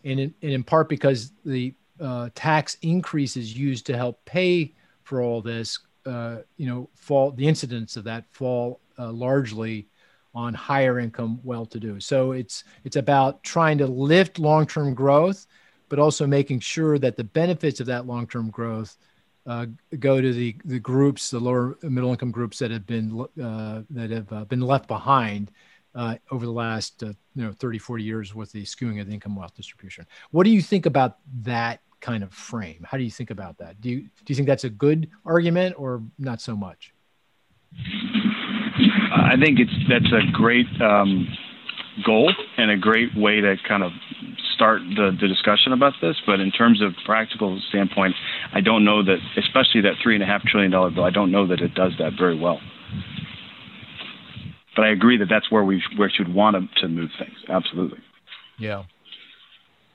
[0.04, 4.74] and in, and in part because the uh, tax increases used to help pay
[5.04, 9.88] for all this, uh, you know, fall the incidence of that fall uh, largely
[10.34, 12.00] on higher income, well-to-do.
[12.00, 15.46] So it's it's about trying to lift long-term growth,
[15.90, 18.98] but also making sure that the benefits of that long-term growth
[19.46, 19.66] uh,
[20.00, 24.10] go to the the groups, the lower middle income groups that have been uh, that
[24.10, 25.52] have uh, been left behind
[25.96, 29.14] uh, over the last uh, you know 30, 40 years with the skewing of the
[29.14, 30.06] income wealth distribution.
[30.32, 32.86] What do you think about that kind of frame?
[32.90, 33.82] How do you think about that?
[33.82, 36.94] Do you do you think that's a good argument or not so much?
[39.12, 41.28] I think it's that's a great um,
[42.06, 43.92] goal and a great way to kind of
[44.54, 46.16] start the, the discussion about this.
[46.26, 48.16] But in terms of practical standpoint,
[48.54, 51.04] I don't know that, especially that three and a half trillion dollar bill.
[51.04, 52.60] I don't know that it does that very well.
[54.76, 57.38] But I agree that that's where we where should want to, to move things.
[57.50, 58.00] Absolutely.
[58.58, 58.84] Yeah.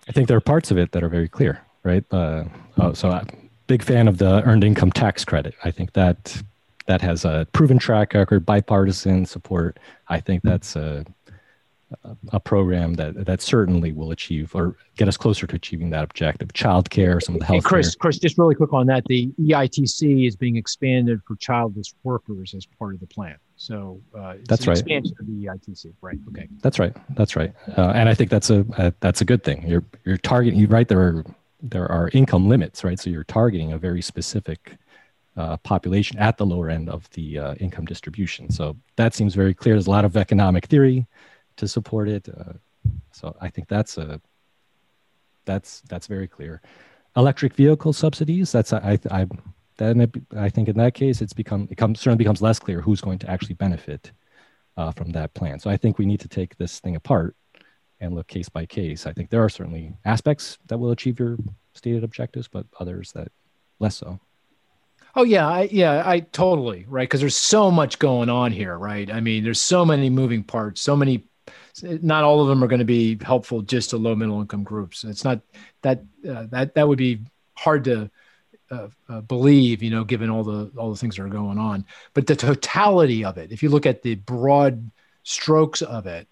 [0.08, 2.04] I think there are parts of it that are very clear, right?
[2.12, 2.44] Uh,
[2.78, 3.36] oh, so I'm a
[3.66, 5.54] big fan of the earned income tax credit.
[5.64, 6.42] I think that
[6.86, 9.78] that has a proven track record, bipartisan support.
[10.08, 11.04] I think that's a
[12.32, 16.48] a program that that certainly will achieve or get us closer to achieving that objective.
[16.48, 17.64] Childcare, some of the health.
[17.64, 22.54] Chris, Chris, just really quick on that, the EITC is being expanded for childless workers
[22.54, 23.36] as part of the plan.
[23.56, 24.76] So uh, that's right.
[24.76, 26.18] Expansion of the EITC, right?
[26.28, 26.48] Okay.
[26.60, 26.94] That's right.
[27.10, 27.52] That's right.
[27.76, 29.66] Uh, and I think that's a, a, that's a good thing.
[29.66, 30.58] You're you're targeting.
[30.58, 31.24] You right there are
[31.62, 32.98] there are income limits, right?
[32.98, 34.76] So you're targeting a very specific
[35.36, 38.50] uh, population at the lower end of the uh, income distribution.
[38.50, 39.74] So that seems very clear.
[39.74, 41.06] There's a lot of economic theory
[41.56, 42.28] to support it.
[42.28, 42.54] Uh,
[43.12, 44.20] so I think that's a
[45.44, 46.60] that's that's very clear.
[47.16, 48.52] Electric vehicle subsidies.
[48.52, 49.26] That's I I
[49.78, 52.80] then it, I think in that case it's become it becomes certainly becomes less clear
[52.80, 54.12] who's going to actually benefit
[54.76, 55.58] uh, from that plan.
[55.58, 57.36] So I think we need to take this thing apart
[58.00, 59.06] and look case by case.
[59.06, 61.38] I think there are certainly aspects that will achieve your
[61.74, 63.28] stated objectives, but others that
[63.78, 64.20] less so.
[65.18, 69.10] Oh yeah, I, yeah, I totally right because there's so much going on here, right?
[69.10, 71.24] I mean, there's so many moving parts, so many.
[71.82, 75.04] Not all of them are going to be helpful just to low middle income groups.
[75.04, 75.40] It's not
[75.80, 77.20] that uh, that that would be
[77.54, 78.10] hard to
[78.70, 81.86] uh, uh, believe, you know, given all the all the things that are going on.
[82.12, 84.90] But the totality of it, if you look at the broad
[85.22, 86.28] strokes of it,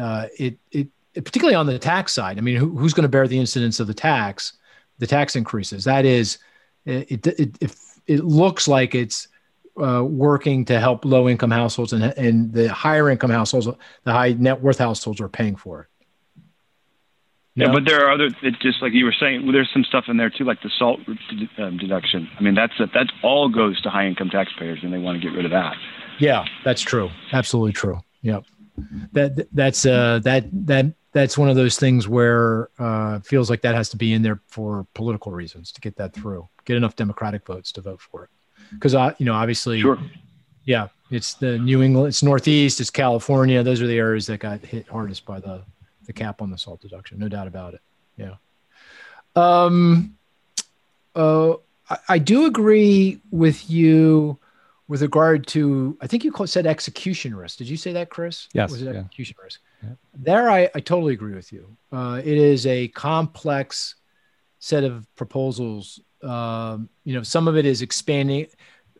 [0.00, 2.38] uh, it, it, particularly on the tax side.
[2.38, 4.54] I mean, who, who's going to bear the incidence of the tax,
[4.98, 5.84] the tax increases?
[5.84, 6.38] That is,
[6.84, 7.76] it, it, it
[8.06, 9.28] it looks like it's
[9.80, 13.66] uh, working to help low income households and, and the higher income households,
[14.04, 15.86] the high net worth households are paying for it.
[17.56, 18.30] Yeah, but there are other.
[18.42, 19.42] It's just like you were saying.
[19.42, 21.00] Well, there's some stuff in there too, like the SALT
[21.58, 22.28] um, deduction.
[22.38, 25.28] I mean, that's a, that all goes to high income taxpayers, and they want to
[25.28, 25.74] get rid of that.
[26.18, 27.10] Yeah, that's true.
[27.32, 27.98] Absolutely true.
[28.22, 28.44] Yep.
[29.12, 33.74] That that's uh that that that's one of those things where uh feels like that
[33.74, 37.44] has to be in there for political reasons to get that through get enough Democratic
[37.46, 38.30] votes to vote for it.
[38.72, 39.98] Because I, you know, obviously, sure.
[40.64, 43.62] yeah, it's the New England, it's Northeast, it's California.
[43.62, 45.62] Those are the areas that got hit hardest by the
[46.06, 47.18] the cap on the SALT deduction.
[47.18, 47.80] No doubt about it.
[48.16, 48.34] Yeah.
[49.34, 50.16] Um.
[51.14, 51.54] Uh,
[51.88, 54.38] I, I do agree with you
[54.86, 57.58] with regard to I think you said execution risk.
[57.58, 58.48] Did you say that, Chris?
[58.52, 58.70] Yes.
[58.70, 59.00] Was it yeah.
[59.00, 59.60] execution risk?
[60.14, 61.76] There, I, I totally agree with you.
[61.90, 63.96] Uh, it is a complex
[64.58, 68.46] set of proposals um, you know, some of it is expanding.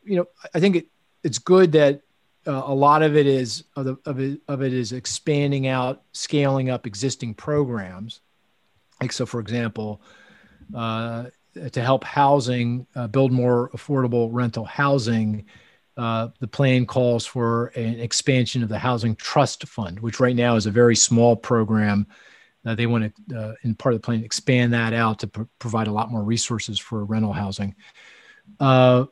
[0.04, 0.86] You know, I think it,
[1.22, 2.02] it's good that
[2.46, 6.02] uh, a lot of it is of, the, of, it, of it is expanding out,
[6.12, 8.20] scaling up existing programs.
[9.00, 10.02] Like so, for example,
[10.74, 11.26] uh,
[11.72, 15.46] to help housing uh, build more affordable rental housing.
[15.96, 20.56] Uh, the plan calls for an expansion of the housing trust fund, which right now
[20.56, 22.06] is a very small program
[22.64, 25.42] uh, they want to, uh, in part of the plan, expand that out to pr-
[25.58, 27.74] provide a lot more resources for rental housing.
[28.58, 29.06] Uh,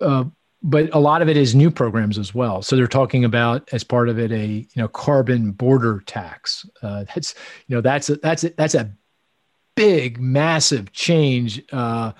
[0.00, 0.24] uh,
[0.62, 2.62] but a lot of it is new programs as well.
[2.62, 6.64] So they're talking about as part of it a you know carbon border tax.
[6.80, 7.34] Uh, that's
[7.66, 8.92] you know that's a, that's a, that's a
[9.74, 12.14] big massive change because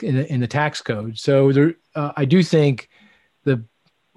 [0.00, 1.18] in the, in the tax code.
[1.18, 2.88] So there, uh, I do think
[3.44, 3.64] the,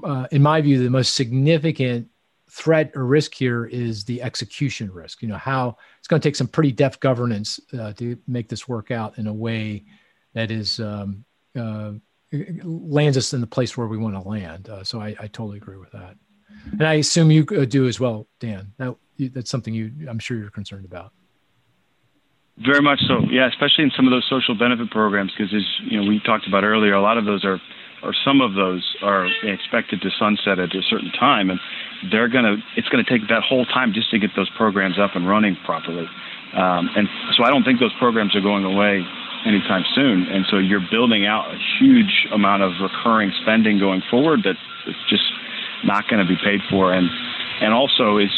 [0.04, 2.08] uh, in my view, the most significant
[2.50, 5.22] threat or risk here is the execution risk.
[5.22, 8.68] You know how it's going to take some pretty deft governance uh, to make this
[8.68, 9.86] work out in a way
[10.34, 11.26] that is um,
[11.58, 11.92] uh,
[12.64, 14.70] lands us in the place where we want to land.
[14.70, 16.16] Uh, so I, I, totally agree with that,
[16.72, 18.74] and I assume you uh, do as well, Dan.
[18.78, 21.12] That that's something you I'm sure you're concerned about.
[22.58, 23.48] Very much so, yeah.
[23.48, 26.64] Especially in some of those social benefit programs, because as you know we talked about
[26.64, 27.60] earlier, a lot of those are,
[28.04, 31.60] or some of those are expected to sunset at a certain time, and
[32.12, 32.58] they're gonna.
[32.76, 36.08] It's gonna take that whole time just to get those programs up and running properly.
[36.54, 39.04] Um, and so I don't think those programs are going away
[39.46, 40.24] anytime soon.
[40.24, 44.56] And so you're building out a huge amount of recurring spending going forward that
[44.88, 45.24] it's just
[45.84, 46.94] not going to be paid for.
[46.94, 47.10] And
[47.62, 48.32] and also is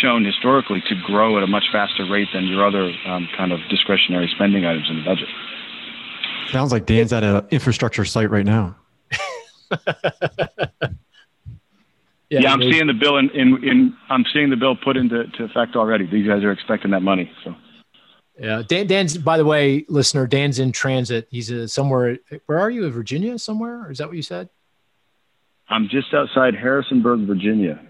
[0.00, 3.60] shown historically to grow at a much faster rate than your other um, kind of
[3.70, 5.28] discretionary spending items in the budget.
[6.50, 8.76] Sounds like Dan's at an infrastructure site right now.
[12.28, 15.26] Yeah, yeah, I'm seeing the bill in, in, in I'm seeing the bill put into
[15.26, 16.06] to effect already.
[16.06, 17.30] These guys are expecting that money.
[17.44, 17.54] So
[18.38, 21.28] yeah, Dan, Dan's by the way, listener, Dan's in transit.
[21.30, 22.18] He's uh, somewhere.
[22.46, 22.84] Where are you?
[22.84, 23.90] In Virginia, somewhere?
[23.90, 24.48] Is that what you said?
[25.68, 27.80] I'm just outside Harrisonburg, Virginia.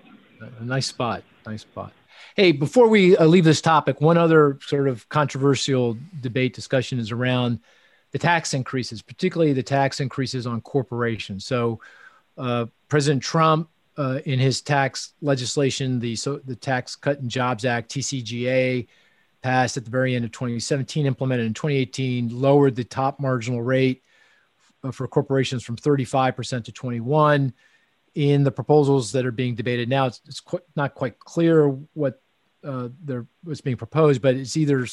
[0.60, 1.22] A nice spot.
[1.46, 1.92] Nice spot.
[2.36, 7.12] Hey, before we uh, leave this topic, one other sort of controversial debate discussion is
[7.12, 7.60] around
[8.12, 11.44] the tax increases, particularly the tax increases on corporations.
[11.44, 11.80] So,
[12.38, 17.64] uh, President Trump, uh, in his tax legislation, the so the Tax Cut and Jobs
[17.64, 18.86] Act (TCJA),
[19.42, 24.02] passed at the very end of 2017, implemented in 2018, lowered the top marginal rate
[24.84, 27.52] uh, for corporations from 35% to 21
[28.14, 32.20] in the proposals that are being debated now, it's, it's qu- not quite clear what
[32.64, 34.86] uh, there was being proposed, but it's either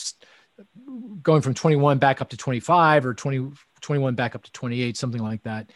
[1.21, 3.51] going from 21 back up to 25 or 20,
[3.81, 5.71] 21 back up to 28, something like that.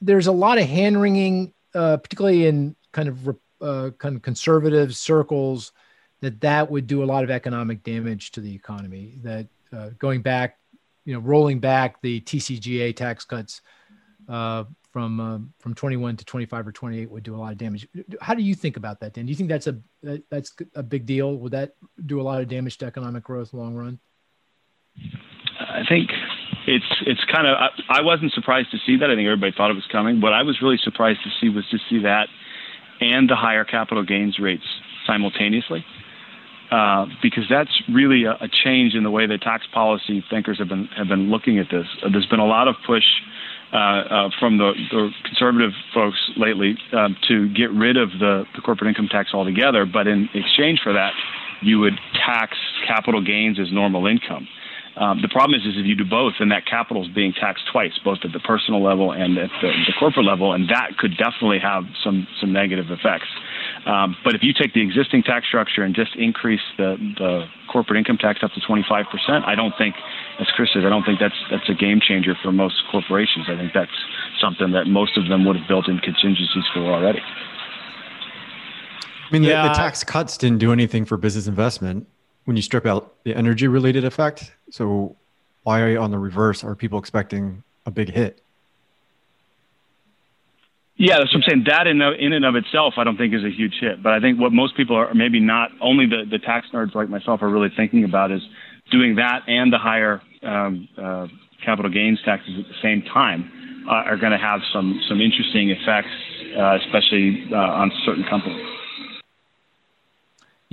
[0.00, 3.28] There's a lot of hand wringing, uh, particularly in kind of
[3.60, 5.72] uh, kind of conservative circles,
[6.20, 9.18] that that would do a lot of economic damage to the economy.
[9.22, 10.58] That uh, going back,
[11.04, 13.60] you know, rolling back the TCJA tax cuts
[14.28, 14.64] uh,
[14.94, 17.88] from uh, from 21 to 25 or 28 would do a lot of damage.
[18.20, 19.26] How do you think about that, Dan?
[19.26, 21.34] Do you think that's a that, that's a big deal?
[21.38, 21.74] Would that
[22.06, 23.98] do a lot of damage to economic growth long run?
[25.58, 26.10] I think
[26.68, 29.10] it's it's kind of I, I wasn't surprised to see that.
[29.10, 30.20] I think everybody thought it was coming.
[30.20, 32.28] What I was really surprised to see was to see that
[33.00, 34.64] and the higher capital gains rates
[35.08, 35.84] simultaneously.
[36.70, 40.68] Uh, because that's really a, a, change in the way that tax policy thinkers have
[40.68, 41.86] been have been looking at this.
[42.10, 43.04] There's been a lot of push
[43.74, 48.60] uh, uh, from the, the, conservative folks lately um, to get rid of the, the
[48.60, 49.84] corporate income tax altogether.
[49.84, 51.12] But in exchange for that,
[51.60, 52.56] you would tax
[52.86, 54.46] capital gains as normal income.
[54.96, 57.64] Um, the problem is, is if you do both, then that capital is being taxed
[57.70, 61.16] twice, both at the personal level and at the, the corporate level, and that could
[61.18, 63.26] definitely have some some negative effects.
[63.86, 67.98] Um, but if you take the existing tax structure and just increase the, the corporate
[67.98, 69.94] income tax up to 25%, I don't think,
[70.40, 73.46] as Chris says, I don't think that's that's a game changer for most corporations.
[73.48, 73.90] I think that's
[74.40, 77.20] something that most of them would have built in contingencies for already.
[77.20, 77.24] I
[79.32, 79.62] mean, yeah.
[79.62, 82.06] the, the tax cuts didn't do anything for business investment
[82.44, 84.52] when you strip out the energy related effect.
[84.70, 85.16] So
[85.62, 88.40] why on the reverse are people expecting a big hit?
[90.96, 91.64] Yeah, that's what I'm saying.
[91.66, 94.02] That in, in and of itself, I don't think is a huge hit.
[94.02, 97.08] But I think what most people are maybe not only the, the tax nerds like
[97.08, 98.42] myself are really thinking about is
[98.92, 101.26] doing that and the higher um, uh,
[101.64, 103.50] capital gains taxes at the same time
[103.88, 106.08] uh, are going to have some some interesting effects,
[106.56, 108.64] uh, especially uh, on certain companies.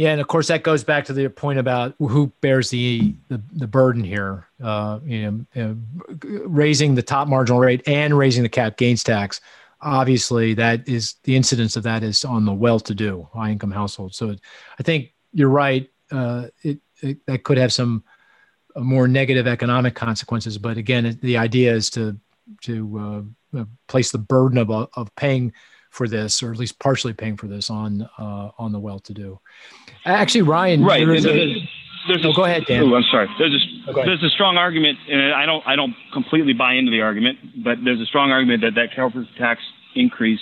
[0.02, 3.42] Yeah, and of course that goes back to the point about who bears the the,
[3.54, 4.48] the burden here.
[4.62, 5.78] Uh, you know,
[6.24, 9.42] raising the top marginal rate and raising the cap gains tax
[9.82, 14.18] obviously that is the incidence of that is on the well-to-do high-income households.
[14.18, 14.36] So
[14.80, 15.90] I think you're right.
[16.12, 18.04] Uh, it, it, that could have some
[18.76, 20.58] uh, more negative economic consequences.
[20.58, 22.18] But again, the idea is to
[22.62, 23.00] to
[23.56, 25.54] uh, uh, place the burden of of paying
[25.92, 29.40] for this, or at least partially paying for this, on uh, on the well-to-do.
[30.06, 31.06] Actually, Ryan, right.
[31.06, 31.68] There's, a,
[32.08, 32.84] there's oh, go ahead, Dan.
[32.84, 33.28] Oh, I'm sorry.
[33.38, 36.92] There's a, oh, there's a strong argument, and I don't I don't completely buy into
[36.92, 39.62] the argument, but there's a strong argument that that corporate tax
[39.94, 40.40] increase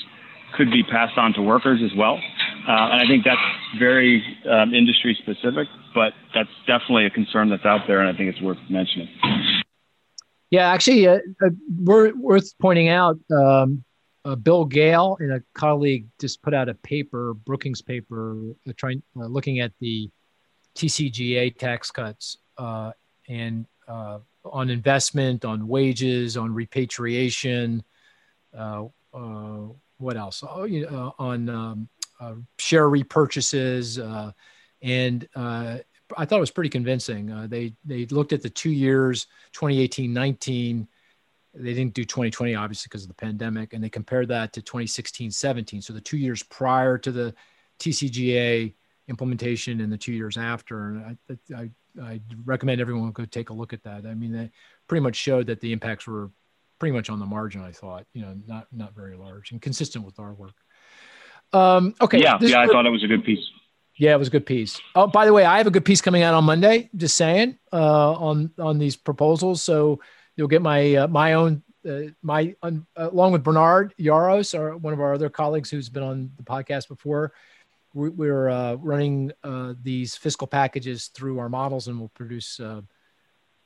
[0.55, 2.15] could be passed on to workers as well.
[2.67, 3.41] Uh, and I think that's
[3.77, 8.29] very um, industry specific, but that's definitely a concern that's out there, and I think
[8.29, 9.09] it's worth mentioning.
[10.51, 13.19] Yeah, actually, uh, uh, worth pointing out.
[13.31, 13.83] Um,
[14.29, 19.01] uh, Bill Gale and a colleague just put out a paper, Brookings paper, uh, trying
[19.19, 20.09] uh, looking at the
[20.75, 22.91] TCJA tax cuts, uh,
[23.27, 27.83] and uh, on investment, on wages, on repatriation.
[28.55, 28.83] Uh,
[29.97, 30.43] what else?
[30.47, 31.89] Oh, you know, on um,
[32.59, 33.97] share repurchases,
[34.81, 37.49] and I thought it was pretty convincing.
[37.49, 40.87] they they looked at the two years, 2018, 19
[41.59, 45.31] they didn't do 2020 obviously because of the pandemic and they compared that to 2016
[45.31, 47.33] 17 so the two years prior to the
[47.79, 48.73] TCJA
[49.07, 51.69] implementation and the two years after and I, I,
[52.01, 54.51] I recommend everyone go take a look at that i mean they
[54.87, 56.31] pretty much showed that the impacts were
[56.79, 60.05] pretty much on the margin i thought you know not not very large and consistent
[60.05, 60.55] with our work
[61.53, 63.43] um okay yeah yeah i thought it was a good piece
[63.99, 64.79] yeah, it was a good piece.
[64.95, 66.89] Oh, by the way, I have a good piece coming out on Monday.
[66.95, 69.61] Just saying, uh, on on these proposals.
[69.61, 69.99] So
[70.35, 74.93] you'll get my uh, my own uh, my uh, along with Bernard Yaros, or one
[74.93, 77.33] of our other colleagues who's been on the podcast before.
[77.95, 82.81] We, are uh, running uh, these fiscal packages through our models, and we'll produce uh,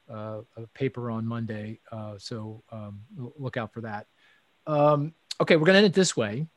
[0.09, 1.81] a paper on Monday.
[2.17, 3.01] so um,
[3.37, 4.07] look out for that.
[4.65, 6.47] Um, okay, we're going to end it this way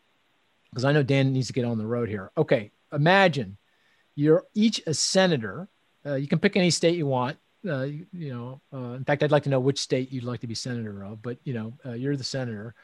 [0.71, 2.31] because I know Dan needs to get on the road here.
[2.39, 3.57] Okay, imagine
[4.15, 5.69] you're each a senator.
[6.05, 7.37] you can pick any state you want
[7.67, 10.47] uh, you, know, uh, in fact, I'd like to know which state you'd like to
[10.47, 12.75] be senator of, but you know, uh, you're the senator.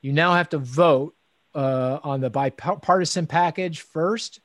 [0.00, 1.14] You now have to vote
[1.54, 4.40] uh, on the bipartisan package first,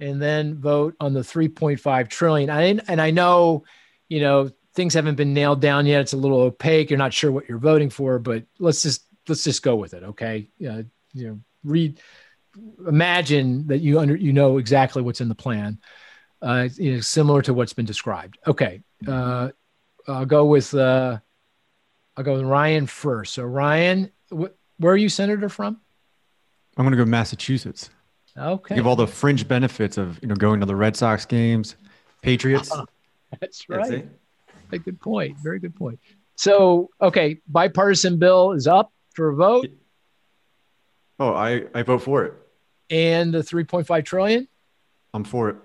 [0.00, 2.50] and then vote on the 3.5 trillion.
[2.50, 3.64] I, and I know,
[4.08, 6.02] you know, things haven't been nailed down yet.
[6.02, 6.90] It's a little opaque.
[6.90, 10.02] You're not sure what you're voting for, but let's just let's just go with it.
[10.02, 12.00] Okay, you know, read,
[12.86, 15.78] imagine that you under you know exactly what's in the plan
[16.42, 18.38] uh, you know, similar to what's been described.
[18.46, 19.50] Okay, uh,
[20.06, 21.18] I'll go with uh,
[22.16, 23.34] I'll go with Ryan first.
[23.34, 25.80] So Ryan, wh- where are you senator from?
[26.76, 27.90] I'm going to go Massachusetts.
[28.38, 28.74] Okay.
[28.74, 31.76] Give all the fringe benefits of you know going to the Red Sox games,
[32.22, 32.70] Patriots.
[33.40, 34.06] That's right.
[34.70, 35.36] That's a good point.
[35.38, 35.98] Very good point.
[36.36, 39.66] So okay, bipartisan bill is up for a vote.
[41.18, 42.34] Oh, I I vote for it.
[42.90, 44.46] And the 3.5 trillion.
[45.12, 45.56] I'm for it.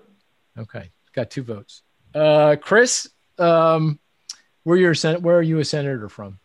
[0.58, 1.82] Okay, got two votes.
[2.14, 3.98] Uh, Chris, um,
[4.64, 6.38] where you're sen- where are you a senator from?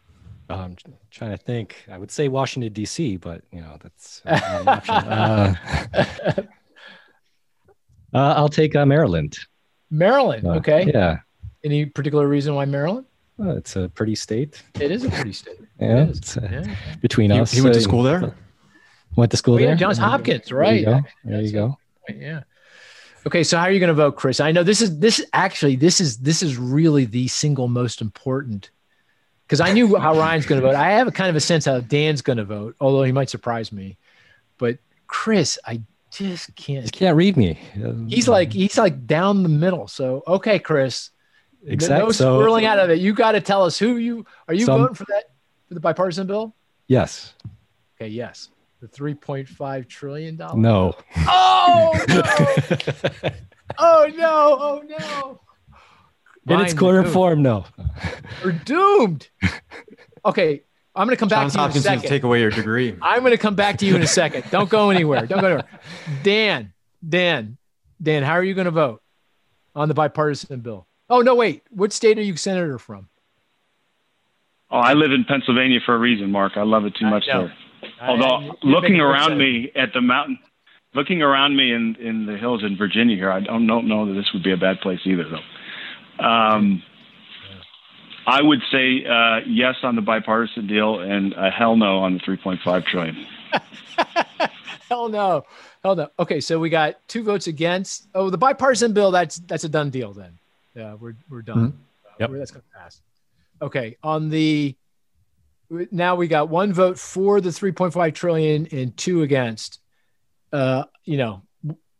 [0.49, 0.78] I'm
[1.12, 1.86] trying to think.
[1.91, 4.95] I would say Washington D.C., but you know that's an option.
[4.95, 5.55] Uh,
[8.14, 9.38] uh, I'll take uh, Maryland.
[9.89, 10.45] Maryland.
[10.45, 10.89] Uh, okay.
[10.93, 11.18] Yeah.
[11.64, 13.05] Any particular reason why Maryland?
[13.38, 14.64] Well, it's a pretty state.
[14.80, 15.60] It is a pretty state.
[15.80, 16.76] yeah, it it's, uh, yeah.
[17.01, 18.36] Between he, us, he went to school there.
[19.16, 19.76] Went to school oh, there.
[19.76, 20.86] Johns Hopkins, right?
[20.86, 21.08] There you go.
[21.26, 21.78] There you go.
[22.10, 22.43] Yeah.
[23.28, 24.39] Okay, so how are you going to vote, Chris?
[24.39, 28.71] I know this is this actually this is this is really the single most important
[29.45, 30.75] because I knew how Ryan's going to vote.
[30.75, 33.30] I have a kind of a sense how Dan's going to vote, although he might
[33.30, 33.97] surprise me.
[34.57, 36.89] But Chris, I just can't.
[36.93, 37.59] Can't read me.
[38.07, 39.89] He's like he's like down the middle.
[39.89, 41.09] So okay, Chris.
[41.65, 42.05] Exactly.
[42.05, 42.99] No so, swirling out of it.
[42.99, 44.53] You got to tell us who you are.
[44.53, 45.32] You voting for that
[45.67, 46.55] for the bipartisan bill?
[46.88, 47.34] Yes.
[47.97, 48.07] Okay.
[48.07, 48.47] Yes.
[48.80, 50.57] The three point five trillion dollars.
[50.57, 50.95] No.
[51.69, 52.23] Oh no!
[53.80, 54.57] oh no!
[54.59, 56.55] Oh no!
[56.55, 57.65] In its quarter form, no.
[58.43, 59.28] We're doomed.
[60.25, 60.63] Okay,
[60.95, 62.09] I'm going to come back Johns to you in a second.
[62.09, 62.95] take away your degree.
[63.01, 64.45] I'm going to come back to you in a second.
[64.49, 65.25] Don't go anywhere.
[65.25, 65.67] Don't go anywhere.
[66.23, 66.73] Dan,
[67.07, 67.57] Dan,
[68.01, 69.01] Dan, how are you going to vote
[69.75, 70.88] on the bipartisan bill?
[71.09, 71.63] Oh no, wait.
[71.69, 73.09] What state are you senator from?
[74.71, 76.53] Oh, I live in Pennsylvania for a reason, Mark.
[76.55, 77.53] I love it too much there.
[78.01, 80.39] Although looking around me at the mountain,
[80.93, 84.13] looking around me in, in the hills in Virginia here, I don't, don't know that
[84.13, 86.23] this would be a bad place either, though.
[86.23, 86.83] Um,
[88.27, 92.19] I would say uh, yes on the bipartisan deal and a hell no on the
[92.19, 93.25] 3.5 trillion.
[94.89, 95.45] hell no,
[95.83, 96.09] hell no.
[96.19, 98.07] Okay, so we got two votes against.
[98.13, 99.11] Oh, the bipartisan bill.
[99.11, 100.37] That's that's a done deal then.
[100.75, 101.71] Yeah, we're we're done.
[101.71, 101.77] Mm-hmm.
[102.19, 102.31] Yep.
[102.33, 103.01] that's gonna pass.
[103.61, 104.75] Okay, on the
[105.91, 109.80] now we got one vote for the 3.5 trillion and two against.
[110.51, 111.41] Uh, you know,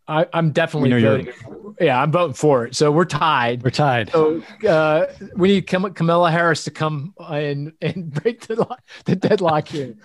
[0.08, 1.34] I, am definitely voting.
[1.80, 2.76] Yeah, I'm voting for it.
[2.76, 3.64] So we're tied.
[3.64, 4.10] We're tied.
[4.12, 9.68] So uh, we need Cam- Kamala Harris to come and and break the the deadlock
[9.68, 9.96] here.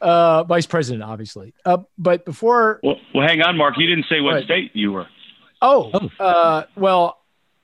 [0.00, 1.54] Uh, Vice President, obviously.
[1.64, 3.74] Uh, but before, well, well, hang on, Mark.
[3.78, 4.44] You didn't say what right.
[4.44, 5.06] state you were.
[5.60, 6.24] Oh, oh.
[6.24, 7.20] Uh, well,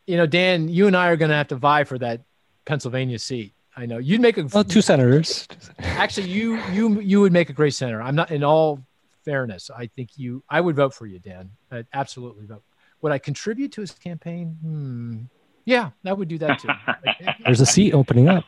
[0.06, 2.22] you know, Dan, you and I are going to have to vie for that
[2.64, 3.54] Pennsylvania seat.
[3.78, 5.46] I know you'd make a well, two senators.
[5.78, 8.02] Actually, you you you would make a great senator.
[8.02, 8.84] I'm not in all
[9.24, 9.70] fairness.
[9.70, 10.42] I think you.
[10.50, 11.50] I would vote for you, Dan.
[11.70, 12.64] I'd absolutely vote.
[13.02, 14.58] Would I contribute to his campaign?
[14.60, 15.16] Hmm.
[15.64, 16.68] Yeah, I would do that too.
[17.44, 18.44] There's a seat opening up.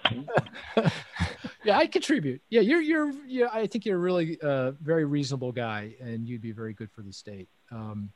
[1.64, 2.40] yeah, I'd contribute.
[2.48, 3.50] Yeah, you're you're yeah.
[3.52, 7.02] I think you're a really uh, very reasonable guy, and you'd be very good for
[7.02, 7.48] the state.
[7.70, 8.10] Um,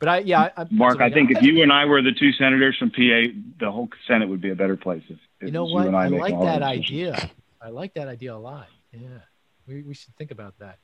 [0.00, 2.76] But I, yeah, I, Mark, I think if you and I were the two senators
[2.78, 5.02] from PA, the whole Senate would be a better place.
[5.08, 7.30] If, if you know what, you I, I like that idea.
[7.60, 8.68] I like that idea a lot.
[8.92, 9.20] Yeah,
[9.66, 10.78] we we should think about that.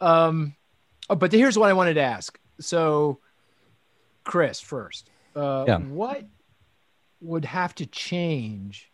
[0.00, 0.54] Um,
[1.08, 2.38] oh, but here's what I wanted to ask.
[2.60, 3.20] So,
[4.24, 5.78] Chris, first, uh, yeah.
[5.78, 6.24] what
[7.20, 8.92] would have to change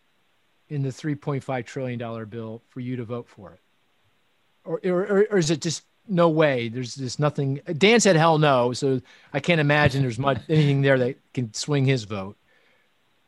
[0.67, 3.59] in the 3.5 trillion dollar bill for you to vote for it,
[4.63, 6.69] or, or or is it just no way.
[6.69, 7.61] There's just nothing.
[7.77, 9.01] Dan said hell no, so
[9.33, 12.37] I can't imagine there's much anything there that can swing his vote.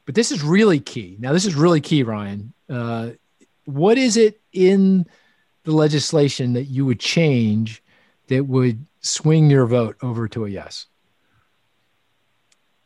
[0.08, 1.18] But this is really key.
[1.20, 2.54] Now, this is really key, Ryan.
[2.70, 3.12] Uh,
[3.66, 5.06] what is it in
[5.66, 7.84] the legislation that you would change
[8.28, 10.86] that would swing your vote over to a yes?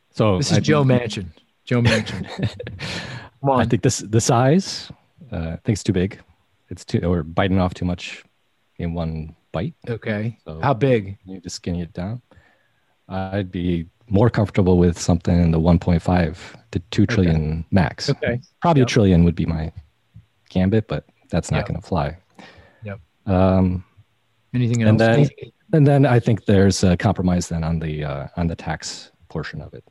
[0.09, 1.27] So this is I Joe Manchin.
[1.63, 2.27] Joe Manchin.
[3.39, 3.61] Come on.
[3.61, 4.91] I think this the size.
[5.31, 6.19] Uh, I think it's too big.
[6.69, 8.23] It's too or biting off too much
[8.77, 9.75] in one bite.
[9.87, 10.39] Okay.
[10.43, 11.19] So How big?
[11.25, 12.23] You just skinny it down.
[13.07, 16.37] I'd be more comfortable with something in the 1.5
[16.71, 17.65] to 2 trillion okay.
[17.71, 18.09] max.
[18.09, 18.41] Okay.
[18.61, 18.87] Probably yep.
[18.87, 19.71] a trillion would be my
[20.49, 21.67] gambit, but that's not yep.
[21.67, 22.17] going to fly.
[22.83, 22.99] Yep.
[23.25, 23.83] Um,
[24.53, 24.89] Anything else?
[24.89, 25.29] And then,
[25.73, 29.61] and then I think there's a compromise then on the uh, on the tax portion
[29.61, 29.83] of it.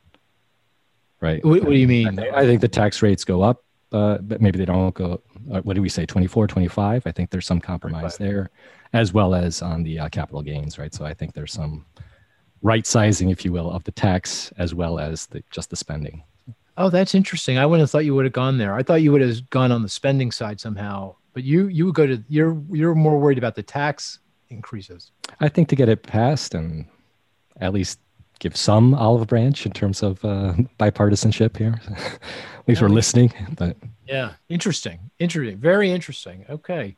[1.20, 1.42] Right.
[1.44, 2.18] What, what do you mean?
[2.18, 5.22] I, I think the tax rates go up, uh, but maybe they don't go.
[5.50, 6.04] Uh, what do we say?
[6.04, 7.06] 24, 25?
[7.06, 8.18] I think there's some compromise 25.
[8.18, 8.50] there
[8.92, 10.92] as well as on the uh, capital gains, right?
[10.92, 11.86] So I think there's some
[12.62, 16.22] right sizing, if you will, of the tax as well as the, just the spending.
[16.76, 17.58] Oh, that's interesting.
[17.58, 18.74] I wouldn't have thought you would have gone there.
[18.74, 21.16] I thought you would have gone on the spending side somehow.
[21.32, 25.12] But you you would go to you're you're more worried about the tax increases.
[25.40, 26.86] I think to get it passed and
[27.60, 28.00] at least
[28.40, 31.80] give some olive branch in terms of uh, bipartisanship here.
[31.90, 32.88] at least yeah.
[32.88, 33.32] we're listening.
[33.56, 36.44] But yeah, interesting, interesting, very interesting.
[36.48, 36.96] Okay,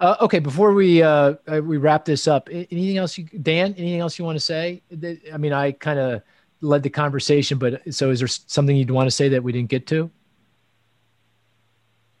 [0.00, 3.74] uh, okay, before we uh, uh, we wrap this up, anything else, you, Dan?
[3.76, 4.82] Anything else you want to say?
[5.32, 6.22] I mean, I kind of
[6.60, 9.70] led the conversation, but so is there something you'd want to say that we didn't
[9.70, 10.10] get to?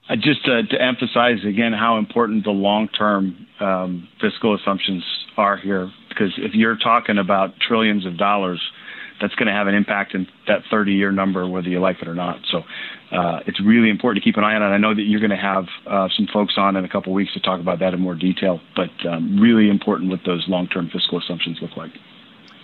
[0.08, 5.04] Uh, just uh, to emphasize again how important the long-term um, fiscal assumptions
[5.36, 8.60] are here, because if you're talking about trillions of dollars,
[9.20, 12.14] that's going to have an impact in that 30-year number, whether you like it or
[12.14, 12.40] not.
[12.50, 12.62] So
[13.12, 14.66] uh, it's really important to keep an eye on it.
[14.66, 17.14] I know that you're going to have uh, some folks on in a couple of
[17.14, 20.90] weeks to talk about that in more detail, but um, really important what those long-term
[20.92, 21.92] fiscal assumptions look like.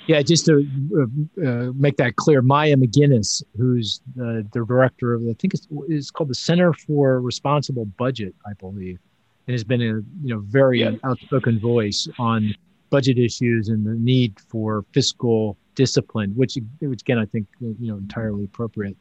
[0.07, 0.67] Yeah, just to
[0.99, 5.67] uh, uh make that clear, Maya MacGuineas, who's the, the director of, I think it's,
[5.89, 8.99] it's, called the Center for Responsible Budget, I believe,
[9.47, 10.93] and has been a you know very yeah.
[11.05, 12.55] outspoken voice on
[12.91, 17.97] budget issues and the need for fiscal discipline, which, which again I think you know
[17.97, 18.97] entirely appropriate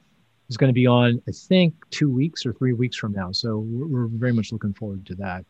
[0.49, 3.31] is going to be on, I think, two weeks or three weeks from now.
[3.31, 5.45] So we're, we're very much looking forward to that.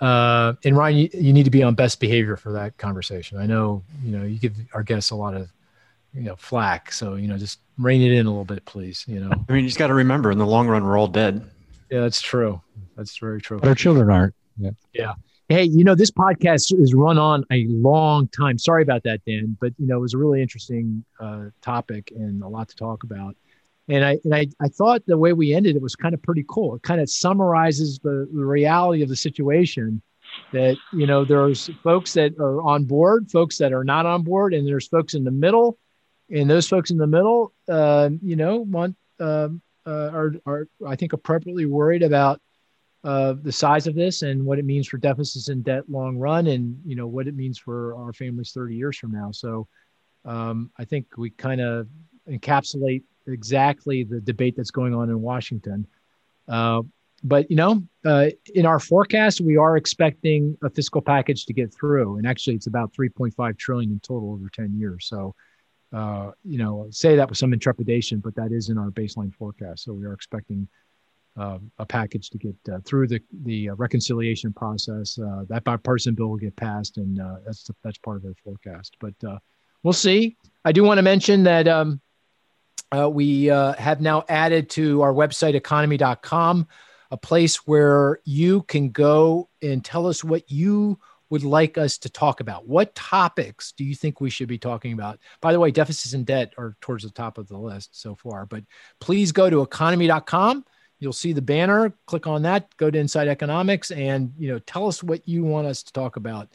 [0.00, 3.38] Uh, and Ryan, you, you, need to be on best behavior for that conversation.
[3.38, 5.50] I know, you know, you give our guests a lot of,
[6.14, 6.92] you know, flack.
[6.92, 9.04] So, you know, just rein it in a little bit, please.
[9.08, 11.08] You know, I mean, you just got to remember in the long run, we're all
[11.08, 11.42] dead.
[11.90, 12.60] Yeah, that's true.
[12.96, 13.58] That's very true.
[13.58, 14.34] But our children aren't.
[14.56, 14.70] Yeah.
[14.92, 15.14] Yeah.
[15.50, 18.58] Hey, you know, this podcast is run on a long time.
[18.58, 22.42] Sorry about that, Dan, but, you know, it was a really interesting uh, topic and
[22.42, 23.34] a lot to talk about.
[23.88, 26.44] And I, and I, I thought the way we ended it was kind of pretty
[26.46, 26.74] cool.
[26.74, 30.02] It kind of summarizes the, the reality of the situation
[30.52, 34.52] that, you know, there's folks that are on board, folks that are not on board,
[34.52, 35.78] and there's folks in the middle.
[36.30, 40.96] And those folks in the middle, uh, you know, want, um, uh, are, are, I
[40.96, 42.42] think, appropriately worried about
[43.04, 46.48] uh, the size of this and what it means for deficits and debt long run
[46.48, 49.30] and, you know, what it means for our families 30 years from now.
[49.30, 49.68] So
[50.24, 51.88] um, I think we kind of
[52.28, 55.86] encapsulate exactly the debate that's going on in Washington.
[56.48, 56.82] Uh,
[57.24, 61.74] but you know, uh, in our forecast, we are expecting a fiscal package to get
[61.74, 65.06] through, and actually, it's about 3.5 trillion in total over 10 years.
[65.08, 65.34] So,
[65.92, 69.84] uh, you know, say that with some intrepidation, but that is in our baseline forecast.
[69.84, 70.68] So we are expecting
[71.36, 75.18] uh, a package to get uh, through the the uh, reconciliation process.
[75.18, 78.96] Uh, that bipartisan bill will get passed, and uh, that's that's part of our forecast.
[79.00, 79.38] But uh,
[79.82, 80.36] we'll see.
[80.64, 82.00] I do want to mention that um,
[82.96, 86.66] uh, we have now added to our website, economy.com,
[87.10, 90.98] a place where you can go and tell us what you
[91.30, 92.66] would like us to talk about.
[92.66, 95.18] What topics do you think we should be talking about?
[95.40, 98.46] By the way, deficits and debt are towards the top of the list so far,
[98.46, 98.64] but
[99.00, 100.64] please go to economy.com.
[101.00, 104.88] You'll see the banner, click on that, go to Inside Economics, and you know, tell
[104.88, 106.48] us what you want us to talk about.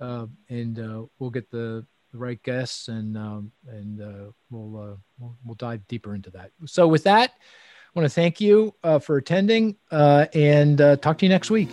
[0.00, 4.96] Uh, and uh, we'll get the the right guests, and um, and uh, we'll, uh,
[5.18, 6.52] we'll, we'll dive deeper into that.
[6.64, 11.26] So with that, I want to thank you uh, for attending, uh, and talk to
[11.26, 11.70] you next week.